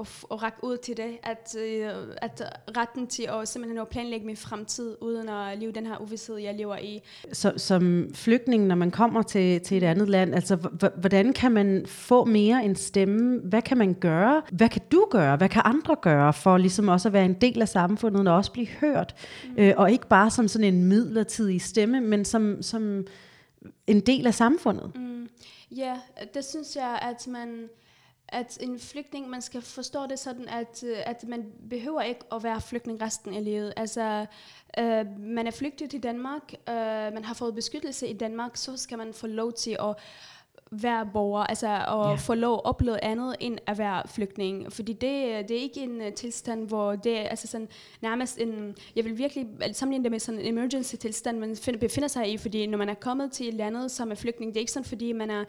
[0.00, 2.42] at, at række ud til det, at, øh, at
[2.76, 6.54] retten til at simpelthen at planlægge min fremtid, uden at leve den her uvidshed, jeg
[6.54, 7.02] lever i.
[7.32, 10.56] Så, som flygtning, når man kommer til, til et andet land, altså
[10.96, 13.40] hvordan kan man få mere en stemme?
[13.40, 14.42] Hvad kan man gøre?
[14.52, 15.36] Hvad kan du gøre?
[15.36, 18.52] Hvad kan andre gøre for ligesom også at være en del af samfundet og også
[18.52, 19.14] blive hørt?
[19.44, 19.54] Mm.
[19.58, 23.06] Øh, og ikke bare som sådan en midlertidig stemme, men som, som
[23.86, 24.92] en del af samfundet.
[24.94, 25.28] Mm.
[25.76, 25.94] Ja,
[26.34, 27.68] det synes jeg, at man
[28.28, 32.42] at en flygtning, man skal forstå det sådan, at, øh, at man behøver ikke at
[32.42, 33.72] være flygtning resten af livet.
[33.76, 34.26] Altså,
[34.78, 36.74] øh, man er flygtet til Danmark, øh,
[37.14, 39.96] man har fået beskyttelse i Danmark, så skal man få lov til at
[40.70, 42.18] være borger, altså at yeah.
[42.18, 44.72] få lov at opleve andet end at være flygtning.
[44.72, 47.68] Fordi det, det er ikke en uh, tilstand, hvor det er altså sådan,
[48.00, 52.08] nærmest en, jeg vil virkelig sammenligne det med sådan en emergency tilstand, man find, befinder
[52.08, 54.72] sig i, fordi når man er kommet til landet som er flygtning, det er ikke
[54.72, 55.44] sådan, fordi man er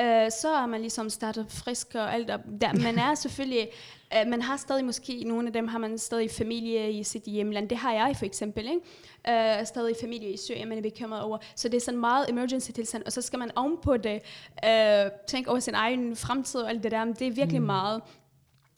[0.00, 2.40] øh, så er man ligesom startet frisk og alt op.
[2.60, 3.68] Der, man er selvfølgelig,
[4.14, 7.68] øh, man har stadig måske, nogle af dem har man stadig familie i sit hjemland.
[7.68, 9.58] Det har jeg for eksempel, ikke?
[9.60, 11.38] Øh, stadig familie i Syrien, man er bekymret over.
[11.54, 14.22] Så det er sådan meget emergency tilstand, og så skal man ovenpå det
[14.64, 17.04] øh, tænke over sin egen fremtid og alt det der.
[17.04, 17.66] Men det er virkelig mm.
[17.66, 18.02] meget.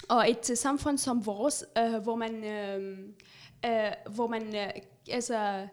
[0.09, 2.99] Og et uh, samfund som vores, øh, hvor man, øh,
[3.67, 4.71] øh, hvor man øh,
[5.11, 5.67] altså,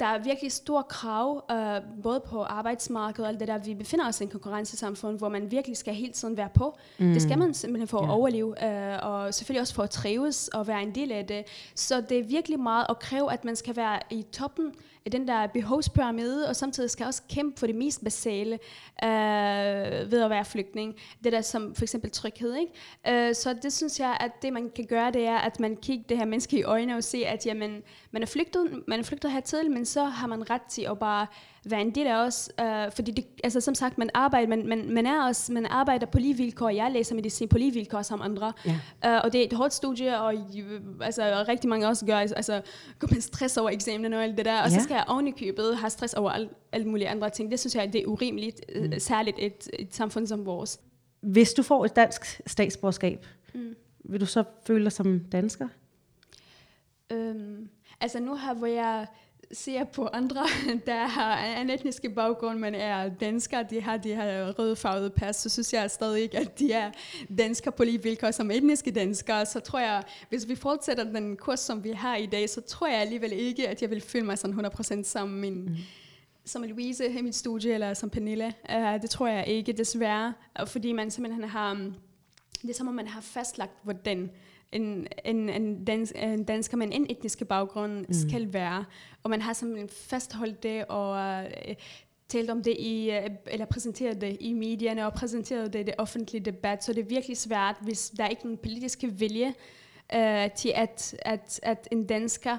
[0.00, 3.58] der er virkelig store krav, uh, både på arbejdsmarkedet og alt det der.
[3.58, 6.78] Vi befinder os i en konkurrencesamfund, hvor man virkelig skal hele tiden være på.
[6.98, 7.12] Mm.
[7.12, 8.16] Det skal man simpelthen for at yeah.
[8.16, 11.44] overleve, uh, og selvfølgelig også for at trives og være en del af det.
[11.74, 14.72] Så det er virkelig meget at kræve, at man skal være i toppen
[15.04, 18.58] i den der behovspyramide, og samtidig skal også kæmpe for det mest basale
[19.04, 19.08] øh,
[20.10, 20.94] ved at være flygtning.
[21.24, 22.54] Det der som for eksempel tryghed.
[22.54, 23.28] Ikke?
[23.28, 26.04] Øh, så det synes jeg, at det man kan gøre, det er, at man kigger
[26.08, 29.32] det her menneske i øjnene og se, at jamen, man er flygtet, man er flygtet
[29.32, 31.26] hertil, men så har man ret til at bare
[31.64, 34.90] være en del af os, øh, fordi det, altså, som sagt, man arbejder, man, man,
[34.90, 38.22] man, er også, man arbejder på lige vilkår, jeg læser medicin på lige vilkår som
[38.22, 38.80] andre, ja.
[39.06, 40.34] øh, og det er et hårdt studie, og
[41.00, 42.62] altså, rigtig mange også gør, altså,
[42.98, 44.78] går med stress over eksamen og alt det der, og ja.
[44.78, 47.60] så skal jeg oven i købet have stress over alt, alle mulige andre ting, det
[47.60, 48.98] synes jeg, det er urimeligt, øh, mm.
[48.98, 50.80] særligt et, et samfund som vores.
[51.20, 53.74] Hvis du får et dansk statsborgerskab, mm.
[54.04, 55.68] vil du så føle dig som dansker?
[57.10, 57.68] Øhm,
[58.00, 59.06] altså nu har, hvor jeg
[59.52, 60.46] ser på andre,
[60.86, 65.48] der har en etniske baggrund, men er danskere, de har de her rødfarvede pas, så
[65.48, 66.90] synes jeg stadig ikke, at de er
[67.38, 69.46] danskere på lige vilkår som etniske danskere.
[69.46, 72.86] Så tror jeg, hvis vi fortsætter den kurs, som vi har i dag, så tror
[72.86, 75.76] jeg alligevel ikke, at jeg vil føle mig sådan 100% som min, mm.
[76.44, 78.54] som Louise i mit studie, eller som Pernille.
[78.74, 80.32] Uh, det tror jeg ikke, desværre,
[80.66, 81.74] fordi man simpelthen har,
[82.62, 84.30] det er som om man har fastlagt, hvordan
[84.72, 88.12] en, en, en, dans, en dansker med en etnisk baggrund mm.
[88.12, 88.84] skal være.
[89.22, 91.74] Og man har simpelthen fastholdt det og uh,
[92.28, 95.94] talt om det i, uh, eller præsenteret det i medierne og præsenteret det i det
[95.98, 96.84] offentlige debat.
[96.84, 99.46] Så det er virkelig svært, hvis der er ikke en politisk vilje
[100.14, 102.56] uh, til, at, at, at en dansker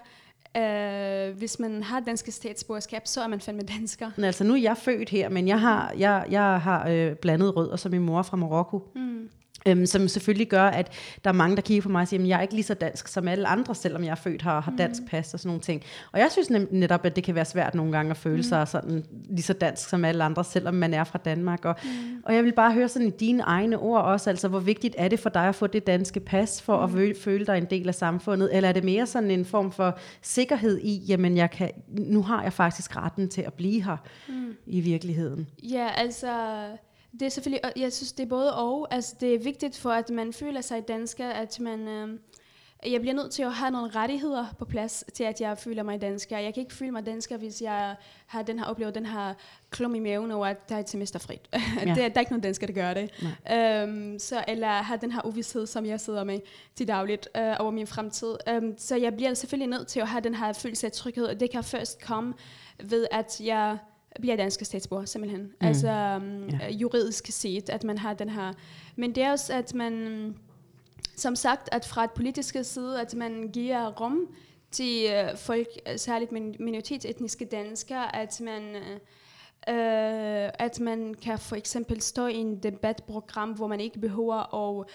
[0.58, 4.12] Uh, hvis man har danske statsborgerskab, så er man fandme dansker.
[4.15, 7.56] Men altså nu er jeg født her, men jeg har, jeg, jeg har øh, blandet
[7.56, 8.91] rødder som min mor fra Marokko.
[8.95, 9.30] Mm.
[9.67, 10.91] Øhm, som selvfølgelig gør, at
[11.23, 12.73] der er mange, der kigger på mig og siger, at jeg er ikke lige så
[12.73, 14.78] dansk som alle andre, selvom jeg er født her og har mm.
[14.78, 15.84] dansk pas og sådan nogle ting.
[16.12, 18.43] Og jeg synes netop, at det kan være svært nogle gange at føle mm.
[18.43, 21.65] sig sådan, lige så dansk som alle andre, selvom man er fra Danmark.
[21.65, 21.89] Og, mm.
[22.23, 25.08] og jeg vil bare høre sådan i dine egne ord også, altså hvor vigtigt er
[25.08, 26.97] det for dig at få det danske pas, for mm.
[26.97, 28.56] at føle dig en del af samfundet?
[28.56, 32.43] Eller er det mere sådan en form for sikkerhed i, jamen jeg kan, nu har
[32.43, 33.97] jeg faktisk retten til at blive her
[34.30, 34.56] mm.
[34.65, 35.47] i virkeligheden?
[35.63, 36.28] Ja, altså
[37.19, 38.88] det er selvfølgelig, jeg synes, det er både og.
[38.91, 42.19] Altså, det er vigtigt for, at man føler sig dansker, at man, øh,
[42.91, 46.02] jeg bliver nødt til at have nogle rettigheder på plads til, at jeg føler mig
[46.02, 46.38] dansker.
[46.38, 47.95] Jeg kan ikke føle mig dansker, hvis jeg
[48.26, 49.34] har den her oplevet den her
[49.69, 51.49] klum i maven over, at der er et semester frit.
[51.86, 51.89] Ja.
[51.89, 53.12] det, der er ikke nogen dansker, der gør det.
[53.84, 56.39] Um, så, eller har den her uvidshed, som jeg sidder med
[56.76, 58.36] til dagligt uh, over min fremtid.
[58.58, 61.39] Um, så jeg bliver selvfølgelig nødt til at have den her følelse af tryghed, og
[61.39, 62.34] det kan først komme
[62.84, 63.78] ved, at jeg
[64.21, 65.41] bliver dansk statsborger, simpelthen.
[65.41, 65.67] Mm.
[65.67, 66.71] Altså um, ja.
[66.71, 68.54] juridisk set, at man har den her...
[68.95, 70.36] Men det er også, at man
[71.15, 74.28] som sagt, at fra et politisk side, at man giver rum
[74.71, 78.76] til øh, folk, særligt minoritetsetniske danskere, at man,
[79.69, 84.86] øh, at man kan for eksempel stå i en debatprogram, hvor man ikke behøver at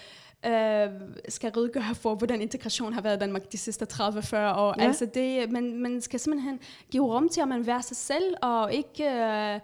[0.46, 0.88] øh,
[1.28, 4.02] skal redegøre for, hvordan integration har været i Danmark de sidste 30-40
[4.36, 4.74] år.
[4.78, 4.86] Ja.
[4.86, 8.74] Altså det, man, man skal simpelthen give rum til, at man være sig selv, og
[8.74, 9.60] ikke øh, øh,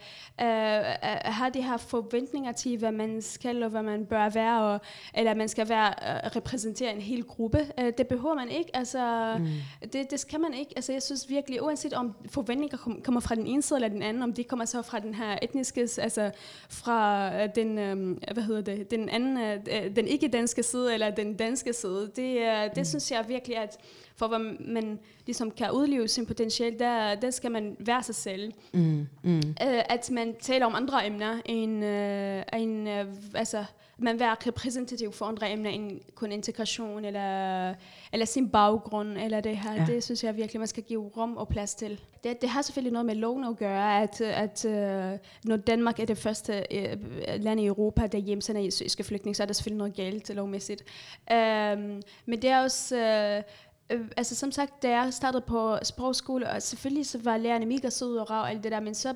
[1.25, 4.81] have de her forventninger til, hvad man skal og hvad man bør være, og,
[5.15, 7.67] eller man skal være øh, repræsentere en hel gruppe.
[7.81, 8.77] Øh, det behøver man ikke.
[8.77, 9.47] Altså, mm.
[9.93, 10.73] det, det skal man ikke.
[10.77, 14.03] Altså, jeg synes virkelig, uanset om forventninger kom, kommer fra den ene side eller den
[14.03, 16.31] anden, om det kommer så fra den her etniske, altså
[16.69, 21.37] fra øh, den, øh, hvad hedder det, den anden, øh, den ikke-danske side eller den
[21.37, 22.11] danske side.
[22.17, 22.85] Det, det mm.
[22.85, 23.79] synes jeg virkelig, at
[24.17, 28.53] for at man ligesom kan udleve sin potentiale, der, der skal man være sig selv.
[28.73, 29.07] Mm.
[29.23, 29.43] Mm.
[29.61, 33.65] at man taler om andre emner, end, uh, end uh, altså,
[33.99, 37.75] man være repræsentativ for andre emner end kun integration eller,
[38.13, 39.75] eller sin baggrund eller det her.
[39.75, 39.87] Ja.
[39.87, 42.01] Det synes jeg virkelig, man skal give rum og plads til.
[42.25, 46.07] Det, det har selvfølgelig noget med loven at gøre, at, at uh, når Danmark er
[46.07, 49.95] det første uh, land i Europa, der hjemsender syriske flygtninge, så er der selvfølgelig noget
[49.95, 50.85] galt lovmæssigt.
[51.31, 52.97] Um, men det er også...
[53.39, 53.53] Uh,
[53.91, 57.91] Øh, altså som sagt, da jeg startede på sprogskole, og selvfølgelig så var lærerne mega
[57.91, 59.15] søde og rav og alt det der, men så,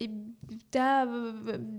[0.00, 0.08] øh,
[0.72, 1.04] der,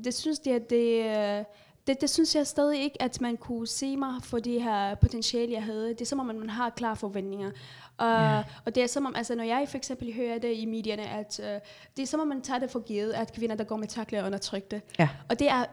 [0.03, 1.45] det synes jeg, at det, øh,
[1.87, 5.53] det, det synes jeg stadig ikke, at man kunne se mig for det her potentiale,
[5.53, 5.89] jeg havde.
[5.89, 7.51] Det er som om, man har klare forventninger.
[7.97, 8.43] Og, yeah.
[8.65, 11.39] og det er som om, altså når jeg for eksempel hører det i medierne, at
[11.39, 11.45] uh,
[11.97, 14.19] det er som om, man tager det for givet, at kvinder, der går med takler
[14.19, 14.81] er undertrykte.
[14.99, 15.09] Ja.
[15.29, 15.65] Og det er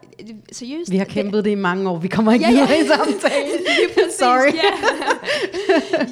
[0.51, 0.91] seriøst.
[0.91, 1.97] Vi har kæmpet det, det i mange år.
[1.97, 2.83] Vi kommer ikke ja, videre ja.
[2.83, 3.59] i samtalen.
[4.19, 4.55] Sorry.
[4.55, 4.71] Ja.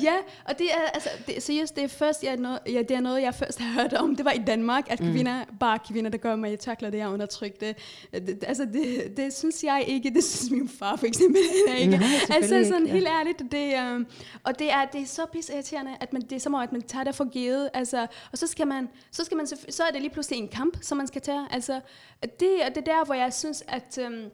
[0.09, 2.99] ja, og det er, altså, det, seriøst, det er, først, jeg, noget, ja, det er
[2.99, 4.15] noget, jeg først har hørt om.
[4.15, 5.11] Det var i Danmark, at mm.
[5.11, 7.75] kvinder, bare kvinder, der går med takler, det er undertrykte.
[8.13, 11.41] Det, altså, det, det synes jeg ikke, det synes min far for eksempel
[11.77, 11.97] ikke.
[11.97, 12.93] Nej, altså sådan ikke, ja.
[12.93, 14.07] helt ærligt, det, um,
[14.43, 16.71] og det er, det er så pisse irriterende, at man, det er som om, at
[16.71, 19.91] man tager det for givet, altså, og så skal man, så skal man, så er
[19.91, 21.79] det lige pludselig en kamp, som man skal tage, altså,
[22.23, 24.31] det, det er der, hvor jeg synes, at, um,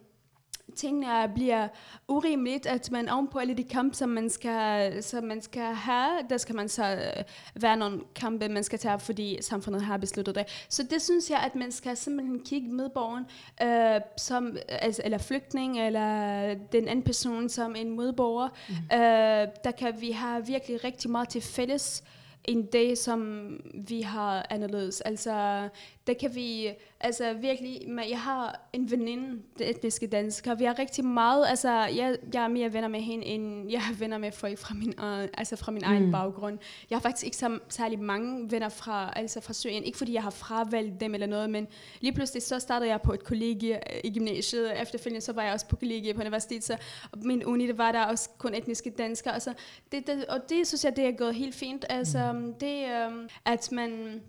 [0.76, 1.68] tingene bliver
[2.08, 6.38] urimeligt, at man ovenpå alle de kampe, som man skal, som man skal have, der
[6.38, 7.24] skal man så øh,
[7.62, 10.66] være nogle kampe, man skal tage, fordi samfundet har besluttet det.
[10.70, 13.26] Så det synes jeg, at man skal simpelthen kigge medborgeren,
[13.64, 18.50] øh, som, altså, eller flygtning, eller den anden person som en medborger.
[18.70, 18.76] Mm.
[18.98, 22.04] Øh, der kan vi have virkelig rigtig meget til fælles,
[22.48, 25.02] en dag, som vi har anderledes.
[25.02, 25.70] Altså,
[26.08, 31.06] der kan vi, altså virkelig, jeg har en veninde, det etniske dansker, vi har rigtig
[31.06, 34.58] meget, altså jeg, jeg er mere venner med hende, end jeg har venner med folk
[34.58, 35.92] fra min, uh, altså fra min mm.
[35.92, 36.60] egen baggrund.
[36.90, 40.24] Jeg har faktisk ikke så særlig mange venner fra, altså fra Syrien, ikke fordi jeg
[40.24, 41.68] har fravalgt dem eller noget, men
[42.02, 45.54] lige pludselig så startede jeg på et kollegie øh, i gymnasiet, efterfølgende så var jeg
[45.54, 46.78] også på kollegie på universitetet, så
[47.24, 49.54] min uni, det var der også kun etniske danskere, altså
[49.92, 52.54] det, det, og det synes jeg, det er gået helt fint, altså mm.
[52.54, 54.22] det, um, at man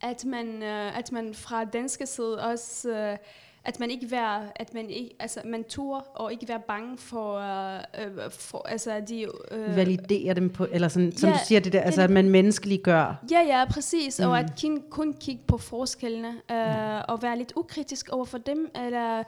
[0.00, 3.16] at man, øh, at man fra danske side også, øh,
[3.64, 7.38] at man ikke være, at man ikke, altså man tur og ikke være bange for,
[7.38, 9.26] øh, for altså de...
[9.50, 12.28] Øh, Validere dem på, eller sådan, som ja, du siger det der, altså at man
[12.30, 13.14] menneskeligt gør.
[13.30, 14.26] Ja, ja, præcis, mm.
[14.26, 17.00] og at kun, kun kigge på forskellene, øh, ja.
[17.00, 19.22] og være lidt ukritisk over for dem, eller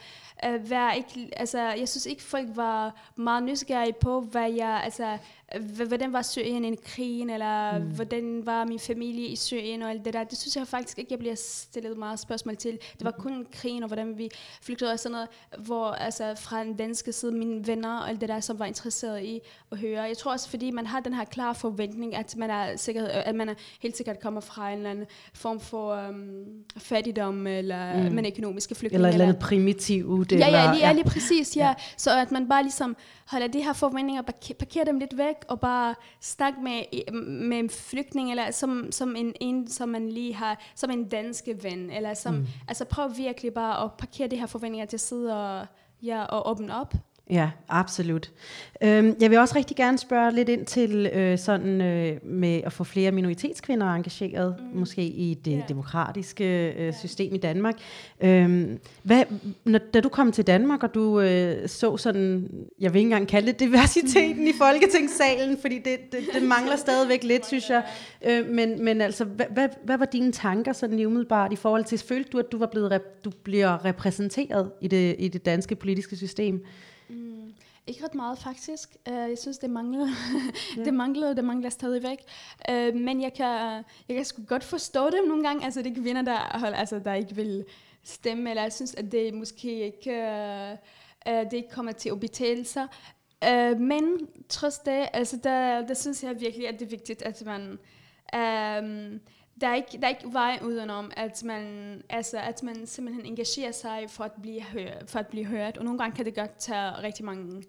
[0.45, 5.19] øh, være ikke, altså jeg synes ikke folk var meget nysgerrige på, hvad jeg, altså
[5.59, 7.85] hvordan var Syrien en krigen, eller mm.
[7.85, 10.25] hvordan var min familie i Syrien og alt det der.
[10.25, 12.73] Det synes jeg faktisk ikke, jeg bliver stillet meget spørgsmål til.
[12.73, 13.23] Det var mm.
[13.23, 14.29] kun krigen og hvordan vi
[14.63, 15.29] flygtede og sådan noget,
[15.67, 19.23] hvor altså fra den danske side, mine venner og alt det der, som var interesseret
[19.23, 19.41] i
[19.73, 20.03] at høre.
[20.03, 23.35] Jeg tror også, fordi man har den her klare forventning, at man er, sikkert, at
[23.35, 26.45] man er helt sikkert kommer fra en eller anden form for um,
[26.77, 28.15] fattigdom, eller mm.
[28.15, 28.99] man økonomiske flygtninge.
[28.99, 30.33] Eller et eller andet primitivt.
[30.33, 30.93] Ja, ja, lige, ja.
[30.93, 31.67] lige præcis, ja.
[31.67, 31.75] ja.
[31.97, 34.23] Så at man bare ligesom holder de her forventninger,
[34.59, 39.35] parkerer dem lidt væk, og bare snakke med, med en flygtning, eller som, som en,
[39.41, 42.47] en, som man lige har, som en danske ven, eller som, mm.
[42.69, 45.67] altså prøv virkelig bare at parkere de her forventninger til side, og,
[46.03, 46.95] ja, og åbne op.
[47.31, 48.31] Ja, absolut.
[48.83, 52.73] Øhm, jeg vil også rigtig gerne spørge lidt ind til øh, sådan øh, med at
[52.73, 54.79] få flere minoritetskvinder engageret, mm.
[54.79, 55.69] måske i det yeah.
[55.69, 57.75] demokratiske øh, system i Danmark.
[58.21, 59.25] Øhm, hvad,
[59.65, 63.29] når, da du kom til Danmark, og du øh, så sådan, jeg vil ikke engang
[63.29, 67.83] kalde det diversiteten i Folketingssalen, fordi det, det, det mangler stadigvæk lidt, synes jeg.
[68.27, 71.85] Øh, men, men altså, hvad, hvad, hvad var dine tanker sådan lige umiddelbart i forhold
[71.85, 75.47] til, følte du, at du var blevet rep, du bliver repræsenteret i det, i det
[75.47, 76.65] danske politiske system?
[77.91, 78.97] Mm, ikke ret meget faktisk.
[79.09, 80.07] Uh, jeg synes, det mangler.
[80.77, 80.85] Ja.
[80.85, 82.19] det mangler, det mangler stadigvæk.
[82.71, 85.65] Uh, men jeg kan, jeg kan sgu godt forstå dem nogle gange.
[85.65, 87.65] Altså, det er kvinder, der, hold, altså, der ikke vil
[88.05, 92.21] stemme, eller jeg synes, at det måske ikke, uh, uh, det ikke kommer til at
[92.21, 92.87] betale sig.
[93.47, 97.43] Uh, men trods det, altså, der, der synes jeg virkelig, at det er vigtigt, at
[97.47, 97.79] man...
[98.35, 99.21] Um,
[99.61, 103.73] der er ikke, der er ikke vej udenom, at man, altså, at man simpelthen engagerer
[103.73, 105.79] sig for at, blive hørt, for at blive hørt.
[105.79, 107.65] Og nogle gange kan det godt tage rigtig mange,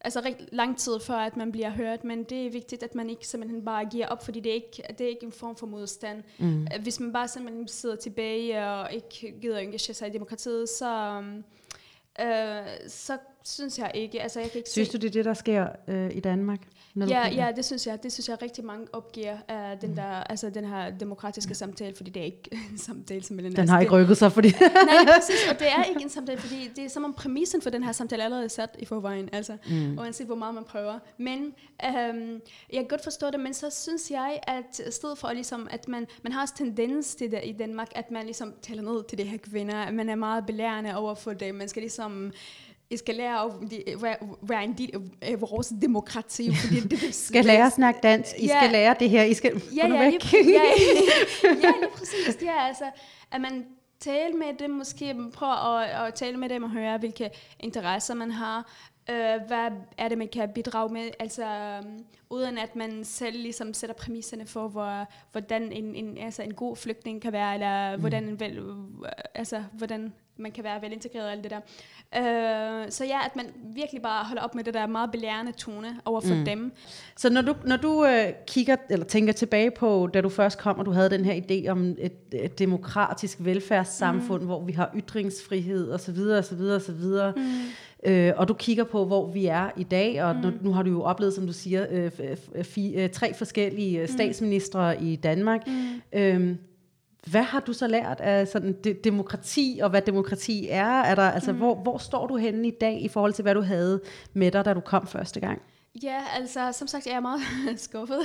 [0.00, 3.10] altså rigtig lang tid før, at man bliver hørt, men det er vigtigt, at man
[3.10, 5.66] ikke simpelthen bare giver op, fordi det er ikke, det er ikke en form for
[5.66, 6.22] modstand.
[6.38, 6.66] Mm.
[6.80, 11.22] Hvis man bare simpelthen sidder tilbage og ikke gider engagere sig i demokratiet, så,
[12.20, 14.22] øh, så synes jeg ikke.
[14.22, 14.98] Altså, jeg kan ikke synes se...
[14.98, 16.60] du, det er det, der sker øh, i Danmark?
[16.96, 18.02] Når ja, ja, det synes jeg.
[18.02, 19.96] Det synes jeg rigtig mange opgiver af den, mm.
[19.96, 23.22] der, altså den her demokratiske samtale, fordi det er ikke en samtale.
[23.22, 24.48] Som den, den har ikke rykket sig, fordi...
[24.60, 27.70] Nej, præcis, og det er ikke en samtale, fordi det er som om præmissen for
[27.70, 29.98] den her samtale allerede er sat i forvejen, altså, mm.
[29.98, 30.98] uanset hvor meget man prøver.
[31.18, 31.54] Men
[31.84, 32.40] øhm,
[32.72, 35.88] jeg kan godt forstå det, men så synes jeg, at i stedet for ligesom, at
[35.88, 39.18] man, man har også tendens til det i Danmark, at man ligesom taler ned til
[39.18, 42.32] de her kvinder, at man er meget belærende over for det, man skal ligesom
[42.96, 43.50] skal lære at
[44.42, 46.54] være, en del af vores demokrati.
[46.54, 48.30] Fordi det, det, skal lære at snakke dansk.
[48.38, 49.22] I ja, skal lære det her.
[49.22, 50.40] I skal ja, ja, lige, ja,
[51.62, 52.36] ja, lige præcis.
[52.40, 52.84] Det er altså,
[53.32, 53.64] at man
[54.00, 58.30] taler med dem, måske prøver at, at tale med dem og høre, hvilke interesser man
[58.30, 58.72] har.
[59.10, 61.10] Uh, hvad er det, man kan bidrage med?
[61.18, 61.44] Altså,
[61.84, 66.54] um, uden at man selv ligesom sætter præmisserne for, hvor, hvordan en, en, altså en
[66.54, 68.00] god flygtning kan være, eller mm.
[68.00, 68.62] hvordan, en vel,
[69.34, 71.60] altså, hvordan man kan være velintegreret og alt det der.
[72.16, 76.00] Øh, så ja, at man virkelig bare holder op med det der meget belærende tone
[76.04, 76.44] over for mm.
[76.44, 76.72] dem.
[77.16, 80.78] Så når du, når du øh, kigger, eller tænker tilbage på, da du først kom,
[80.78, 84.46] og du havde den her idé om et, et demokratisk velfærdssamfund, mm.
[84.46, 86.18] hvor vi har ytringsfrihed osv.
[86.18, 86.60] osv.
[86.60, 87.04] osv.
[87.36, 87.42] Mm.
[88.06, 90.40] Øh, og du kigger på, hvor vi er i dag, og mm.
[90.40, 92.10] nu, nu har du jo oplevet, som du siger, øh,
[92.64, 95.06] fi, øh, tre forskellige øh, statsministre mm.
[95.06, 95.60] i Danmark.
[95.66, 96.18] Mm.
[96.18, 96.56] Øh,
[97.26, 101.02] hvad har du så lært af sådan de, demokrati, og hvad demokrati er?
[101.02, 101.58] er der, altså, mm.
[101.58, 104.00] hvor, hvor står du henne i dag i forhold til, hvad du havde
[104.34, 105.62] med dig, da du kom første gang?
[106.02, 107.40] Ja, altså som sagt, jeg er meget
[107.80, 108.20] skuffet.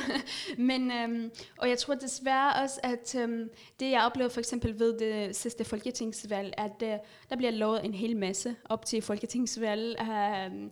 [0.57, 4.99] Men, øhm, og jeg tror desværre også, at øhm, det jeg oplevede for eksempel ved
[4.99, 6.89] det sidste folketingsvalg, at øh,
[7.29, 10.01] der bliver lovet en hel masse op til folketingsvalg.
[10.01, 10.71] Øhm,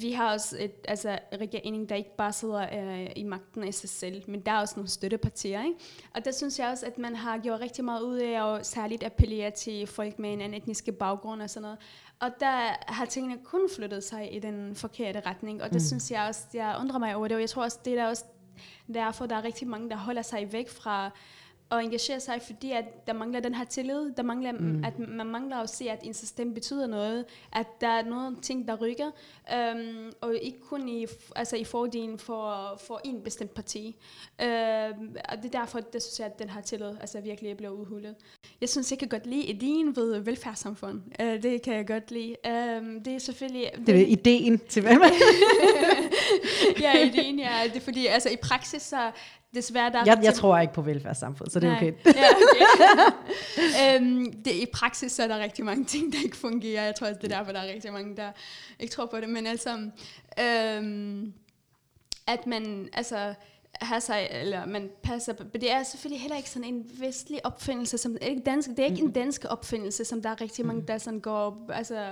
[0.00, 3.88] vi har også et, altså, regering, der ikke bare sidder øh, i magten af sig
[3.88, 5.64] selv, men der er også nogle støttepartier.
[5.64, 5.76] Ikke?
[6.14, 9.04] Og der synes jeg også, at man har gjort rigtig meget ud af at særligt
[9.04, 11.78] appellere til folk med en anden etnisk baggrund og sådan noget.
[12.22, 15.86] Og der har tingene kun flyttet sig i den forkerte retning, og det mm.
[15.86, 18.24] synes jeg også, jeg undrer mig over det, og jeg tror også, det er også
[18.94, 21.10] derfor, der er rigtig mange, der holder sig væk fra
[21.72, 24.84] at engagere sig, fordi at der mangler den her tillid, der mangler, mm.
[24.84, 28.68] at man mangler at se, at en system betyder noget, at der er nogle ting,
[28.68, 29.10] der rykker,
[29.54, 31.06] øhm, og ikke kun i,
[31.36, 33.96] altså i fordelen for, for en bestemt parti.
[34.42, 37.72] Øhm, og det er derfor, det synes jeg, at den her tillid altså virkelig bliver
[37.72, 38.14] udhullet.
[38.60, 41.00] Jeg synes, jeg kan godt lide ideen ved velfærdssamfund.
[41.20, 42.36] Øh, det kan jeg godt lide.
[42.46, 43.70] Øhm, det er selvfølgelig...
[43.86, 44.92] Det er ideen til hvad?
[46.80, 47.52] ja, ideen, ja.
[47.64, 49.10] Det er fordi, altså i praksis, så
[49.54, 51.92] desværre, der jeg, jeg tror ikke på velfærdssamfund, så det er okay.
[52.06, 52.26] ja,
[53.80, 53.96] okay.
[54.00, 56.84] øhm, det, I praksis så er der rigtig mange ting, der ikke fungerer.
[56.84, 58.32] Jeg tror også, det er derfor, der er rigtig mange, der
[58.80, 59.28] ikke tror på det.
[59.28, 59.90] Men altså,
[60.40, 61.32] øhm,
[62.26, 63.34] at man, altså,
[63.86, 65.44] have sig, eller man passer på.
[65.52, 69.02] Det er selvfølgelig heller ikke sådan en vestlig opfindelse, som, ikke dansk, det er ikke
[69.02, 69.08] mm.
[69.08, 72.06] en dansk opfindelse, som der er rigtig mange, der sådan går, altså,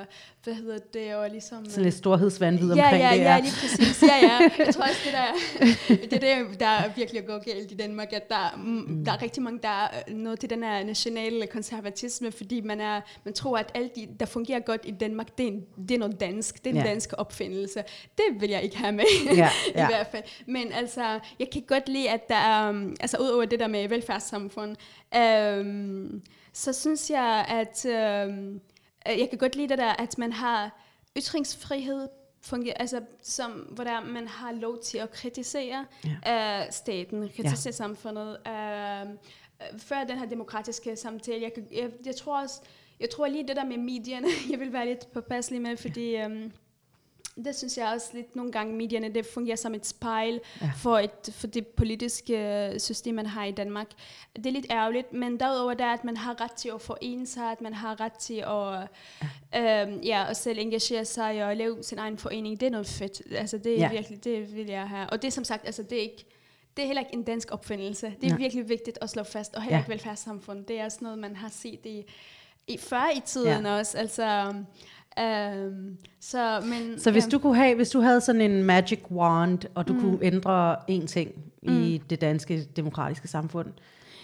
[0.44, 1.64] hvad hedder det, og ligesom...
[1.64, 3.34] Sådan lidt storhedsvandvid ja, omkring ja, det, ja.
[3.34, 4.50] Ja, lige præcis, ja, ja.
[4.58, 5.26] Jeg tror også, det der,
[6.10, 9.04] det er det, der virkelig går galt i Danmark, at der, mm.
[9.04, 13.00] der er rigtig mange, der er noget til den her nationale konservatisme, fordi man, er,
[13.24, 15.98] man tror, at alt, de, der fungerer godt i Danmark, det er, en, det er
[15.98, 16.88] noget dansk, det er en ja.
[16.88, 17.82] dansk opfindelse.
[18.16, 19.04] Det vil jeg ikke have med,
[19.34, 19.34] ja,
[19.74, 19.84] ja.
[19.84, 20.22] i hvert fald.
[20.46, 23.88] Men altså, jeg kan godt lide, at der er, um, altså udover det der med
[23.88, 24.76] velfærdssamfund,
[25.16, 27.84] um, så synes jeg, at
[28.28, 28.60] um,
[29.06, 30.80] jeg kan godt lide det der, at man har
[31.16, 32.08] ytringsfrihed,
[32.42, 35.86] fungerer, altså som, hvor der man har lov til at kritisere
[36.26, 36.60] ja.
[36.60, 37.70] uh, staten, kritisere ja.
[37.70, 38.36] samfundet.
[38.46, 39.10] Uh,
[39.78, 42.60] før den her demokratiske samtale, jeg, jeg, jeg tror også,
[43.00, 46.52] jeg tror lige det der med medierne, jeg vil være lidt påpasselig med, fordi um,
[47.44, 50.70] det synes jeg også lidt nogle gange, medierne, det fungerer som et spejl ja.
[50.76, 53.86] for, et, for det politiske system, man har i Danmark.
[54.36, 57.52] Det er lidt ærgerligt, men derudover der, at man har ret til at forene sig,
[57.52, 58.88] at man har ret til at,
[59.52, 59.82] ja.
[59.82, 63.22] øhm, ja, at selv engagere sig og lave sin egen forening, det er noget fedt.
[63.34, 63.90] Altså det er ja.
[63.90, 65.10] virkelig, det vil jeg have.
[65.10, 66.24] Og det er som sagt, altså det er ikke,
[66.76, 68.06] det er heller ikke en dansk opfindelse.
[68.20, 68.36] Det er ja.
[68.36, 69.82] virkelig vigtigt at slå fast, og heller ja.
[69.82, 70.64] ikke velfærdssamfund.
[70.64, 72.04] Det er også noget, man har set i,
[72.66, 73.78] i før i tiden ja.
[73.78, 73.98] også.
[73.98, 74.54] Altså,
[75.18, 77.30] Um, så, men, så hvis ja.
[77.30, 80.00] du kunne have, hvis du havde sådan en magic wand, og du mm.
[80.00, 81.30] kunne ændre en ting
[81.62, 81.82] mm.
[81.82, 83.72] i det danske demokratiske samfund,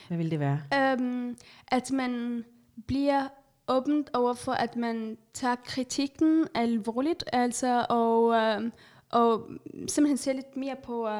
[0.08, 0.60] hvad ville det være?
[0.98, 1.36] Um,
[1.68, 2.44] at man
[2.86, 3.28] bliver
[3.68, 8.72] åbent over for, at man tager kritikken alvorligt, altså, og, um,
[9.10, 9.48] og
[9.88, 11.18] simpelthen ser lidt mere på uh,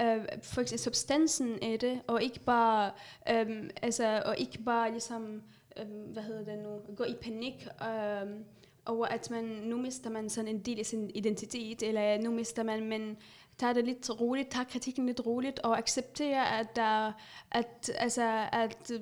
[0.00, 2.90] uh, for eksempel substansen af det, og ikke bare,
[3.30, 5.42] um, altså, og ikke bare ligesom,
[5.82, 8.44] um, hvad hedder det nu, gå i panik, um,
[8.86, 12.62] over at man, nu mister man sådan en del af sin identitet, eller nu mister
[12.62, 13.16] man, men
[13.58, 17.12] tager det lidt roligt, tager kritikken lidt roligt, og accepterer, at, der,
[17.50, 18.92] at, altså, at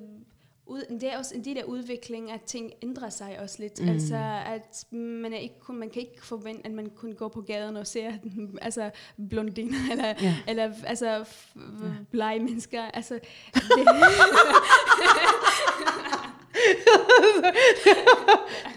[0.89, 3.81] det er også en del af udviklingen, at ting ændrer sig også lidt.
[3.81, 3.89] Mm.
[3.89, 7.41] Altså, at man, er ikke kun, man kan ikke forvente, at man kun går på
[7.41, 8.11] gaden og ser
[8.61, 8.91] altså,
[9.29, 10.33] blondiner, eller, yeah.
[10.47, 11.25] eller altså,
[12.11, 12.83] blege mennesker.
[12.83, 13.13] Altså,
[13.53, 13.87] det,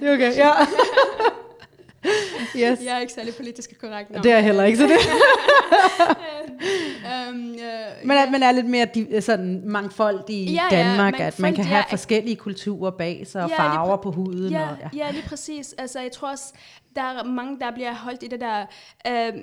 [0.02, 0.52] okay, ja.
[2.56, 2.80] Yes.
[2.84, 4.10] Jeg er ikke særlig politisk korrekt.
[4.10, 4.22] Nå.
[4.22, 4.98] Det er heller ikke, så det.
[7.30, 11.26] um, uh, men at man er lidt mere di- sådan mangfoldig i ja, Danmark, ja,
[11.26, 14.52] at man kan have ja, forskellige kulturer bag sig, og ja, farver på huden.
[14.52, 15.04] Ja, og, ja.
[15.06, 15.74] ja, lige præcis.
[15.78, 16.52] Altså, jeg tror også,
[16.96, 18.66] der er mange, der bliver holdt i det der,
[19.08, 19.40] uh,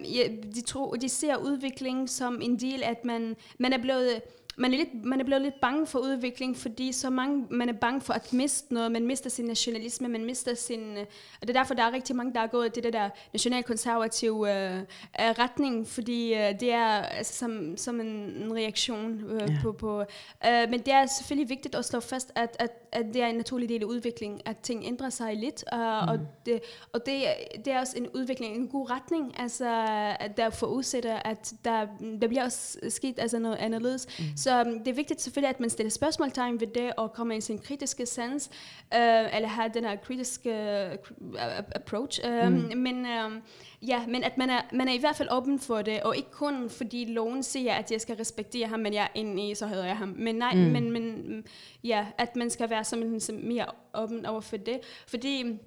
[0.55, 4.22] de, tror, de ser udvikling som en del, at man, man er blevet
[4.58, 7.74] man er, lidt, man er blevet lidt bange for udvikling, fordi så mange, man er
[7.74, 8.91] bange for at miste noget.
[8.91, 10.97] Man mister sin nationalisme, man mister sin...
[10.97, 11.06] Øh,
[11.41, 14.34] og det er derfor, der er rigtig mange, der er gået til det der nationalkonservative
[14.34, 14.82] øh,
[15.20, 19.60] retning, fordi øh, det er altså, som, som en, en reaktion øh, ja.
[19.62, 19.72] på...
[19.72, 20.02] på
[20.45, 23.36] øh, men det er selvfølgelig vigtigt at slå fast, at, at, at det er en
[23.36, 26.08] naturlig del af udvikling, at ting ændrer sig lidt, øh, mm.
[26.08, 26.62] og, det,
[26.93, 27.24] og det,
[27.66, 29.86] det er også en udvikling, en god retning, altså
[30.20, 31.88] at der forudsætter, at der,
[32.22, 34.08] der bliver også sket altså noget anderledes.
[34.20, 34.26] Mm.
[34.42, 37.42] Så um, det er vigtigt selvfølgelig, at man stiller spørgsmålstegn ved det, og kommer i
[37.42, 38.50] sin kritiske sans,
[38.96, 40.52] uh, eller har den her kritiske
[41.20, 41.39] uh,
[41.76, 42.20] approach.
[42.28, 42.78] Um, mm.
[42.78, 43.42] Men um,
[43.82, 46.32] ja, men at man er, man er i hvert fald åben for det, og ikke
[46.32, 49.68] kun fordi loven siger, at jeg skal respektere ham, men jeg er inde i, så
[49.68, 50.16] hedder jeg ham.
[50.18, 50.60] Men nej, mm.
[50.60, 51.44] men, men
[51.84, 54.80] ja, at man skal være som mere åben over for det.
[55.08, 55.60] Fordi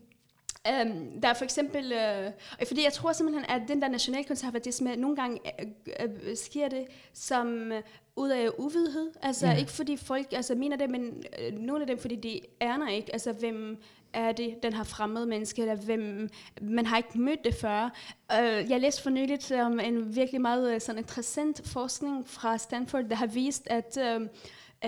[0.69, 5.17] Um, der er for eksempel, uh, fordi jeg tror simpelthen, at den der nationalkonservatisme, nogle
[5.17, 9.11] gange uh, uh, sker det som uh, ud af uvidhed.
[9.23, 9.57] Altså ja.
[9.57, 13.13] ikke fordi folk altså, mener det, men uh, nogle af dem, fordi de aner ikke,
[13.13, 17.55] altså hvem er det, den her fremmede menneske, eller hvem, man har ikke mødt det
[17.55, 17.91] før.
[18.33, 23.17] Uh, jeg læste for nyligt om en virkelig meget sådan interessant forskning fra Stanford, der
[23.17, 24.27] har vist, at uh,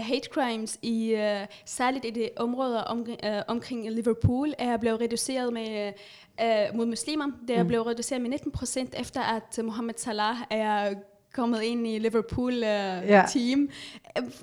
[0.00, 5.52] hate crimes i uh, særligt i det områder om, uh, omkring Liverpool er blevet reduceret
[5.52, 5.92] med
[6.42, 7.30] uh, mod muslimer.
[7.48, 7.68] Det er mm.
[7.68, 10.94] blevet reduceret med 19 procent efter at Mohammed Salah er
[11.32, 13.28] kommet ind i Liverpool uh, yeah.
[13.28, 13.70] team.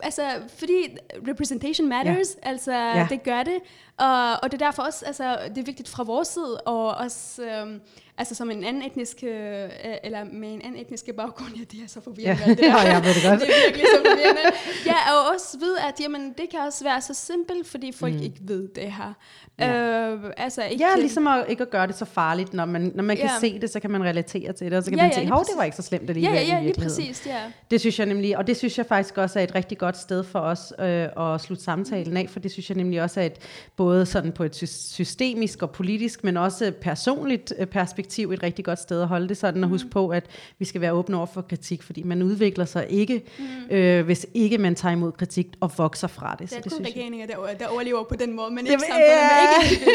[0.04, 0.22] Altså,
[0.58, 0.98] fordi
[1.28, 2.52] representation matters, yeah.
[2.52, 3.10] altså yeah.
[3.10, 3.60] det gør det.
[3.98, 7.42] Og, og det er derfor også, altså, det er vigtigt fra vores side, og også
[7.64, 7.82] um,
[8.18, 9.70] altså som en anden etnisk, øh,
[10.04, 12.44] eller med en anden etnisk baggrund, ja, det er så forvirrende.
[12.48, 13.40] Ja, det, ja, jeg ved det godt.
[13.42, 14.42] det er virkelig så forvirrende.
[14.86, 18.22] Ja, og også ved, at jamen, det kan også være så simpelt, fordi folk mm.
[18.22, 19.14] ikke ved det her.
[19.60, 22.54] Ja, øh, altså, ikke, ja ligesom at, ikke at gøre det så farligt.
[22.54, 23.40] Når man, når man kan ja.
[23.40, 25.46] se det, så kan man relatere til det, og så kan ja, man tænke, hov,
[25.46, 27.04] det var ikke så slemt alligevel ja, ja, ja, i virkeligheden.
[27.04, 27.42] Lige præcis, ja.
[27.72, 30.24] Det synes jeg nemlig, og det synes jeg faktisk også er et rigtig godt sted
[30.24, 33.38] for os øh, at slutte samtalen af, for det synes jeg nemlig også er et,
[33.84, 34.56] både sådan på et
[34.94, 39.38] systemisk og politisk, men også personligt øh, perspektiv, et rigtig godt sted at holde det
[39.38, 39.92] sådan, og huske mm.
[39.92, 40.26] på, at
[40.60, 43.76] vi skal være åbne over for kritik, fordi man udvikler sig ikke, mm.
[43.76, 46.50] øh, hvis ikke man tager imod kritik og vokser fra det.
[46.50, 49.06] Det er så det kun regeringer, der, der overlever på den måde, men ikke samfundet,
[49.06, 49.72] ja.
[49.72, 49.92] ikke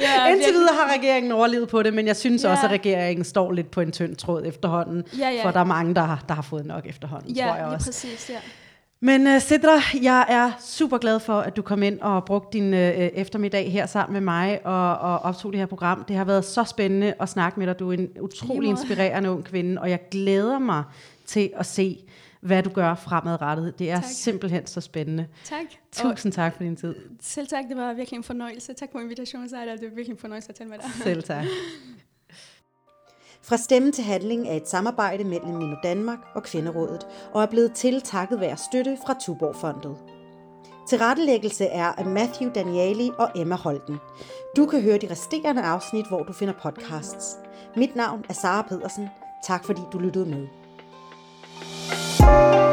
[0.00, 2.50] ja, Indtil videre har regeringen overlevet på det, men jeg synes ja.
[2.50, 5.44] også, at regeringen står lidt på en tynd tråd efterhånden, ja, ja.
[5.44, 7.86] for der er mange, der, der har fået nok efterhånden, ja, tror jeg også.
[7.86, 8.38] præcis, ja.
[9.00, 12.72] Men uh, Sidra, jeg er super glad for, at du kom ind og brugte din
[12.72, 16.04] uh, eftermiddag her sammen med mig og, og optog det her program.
[16.04, 17.78] Det har været så spændende at snakke med dig.
[17.78, 20.84] Du er en utrolig inspirerende ung kvinde, og jeg glæder mig
[21.26, 22.04] til at se,
[22.40, 23.78] hvad du gør fremadrettet.
[23.78, 24.04] Det er tak.
[24.10, 25.26] simpelthen så spændende.
[25.44, 25.66] Tak.
[25.92, 26.94] Tusind og tak for din tid.
[27.20, 28.72] Selv tak, det var virkelig en fornøjelse.
[28.72, 29.72] Tak for invitationen, Sejda.
[29.72, 30.90] Det var virkelig en fornøjelse at tale med dig.
[31.02, 31.44] Selv tak.
[33.48, 37.72] Fra stemme til handling er et samarbejde mellem Mino Danmark og Kvinderådet, og er blevet
[37.72, 39.96] til takket være støtte fra Tuborgfondet.
[40.88, 43.98] Tilrettelæggelse er af Matthew Danieli og Emma Holden.
[44.56, 47.36] Du kan høre de resterende afsnit, hvor du finder podcasts.
[47.76, 49.08] Mit navn er Sara Pedersen.
[49.46, 50.46] Tak fordi du lyttede med.
[52.18, 52.67] thank you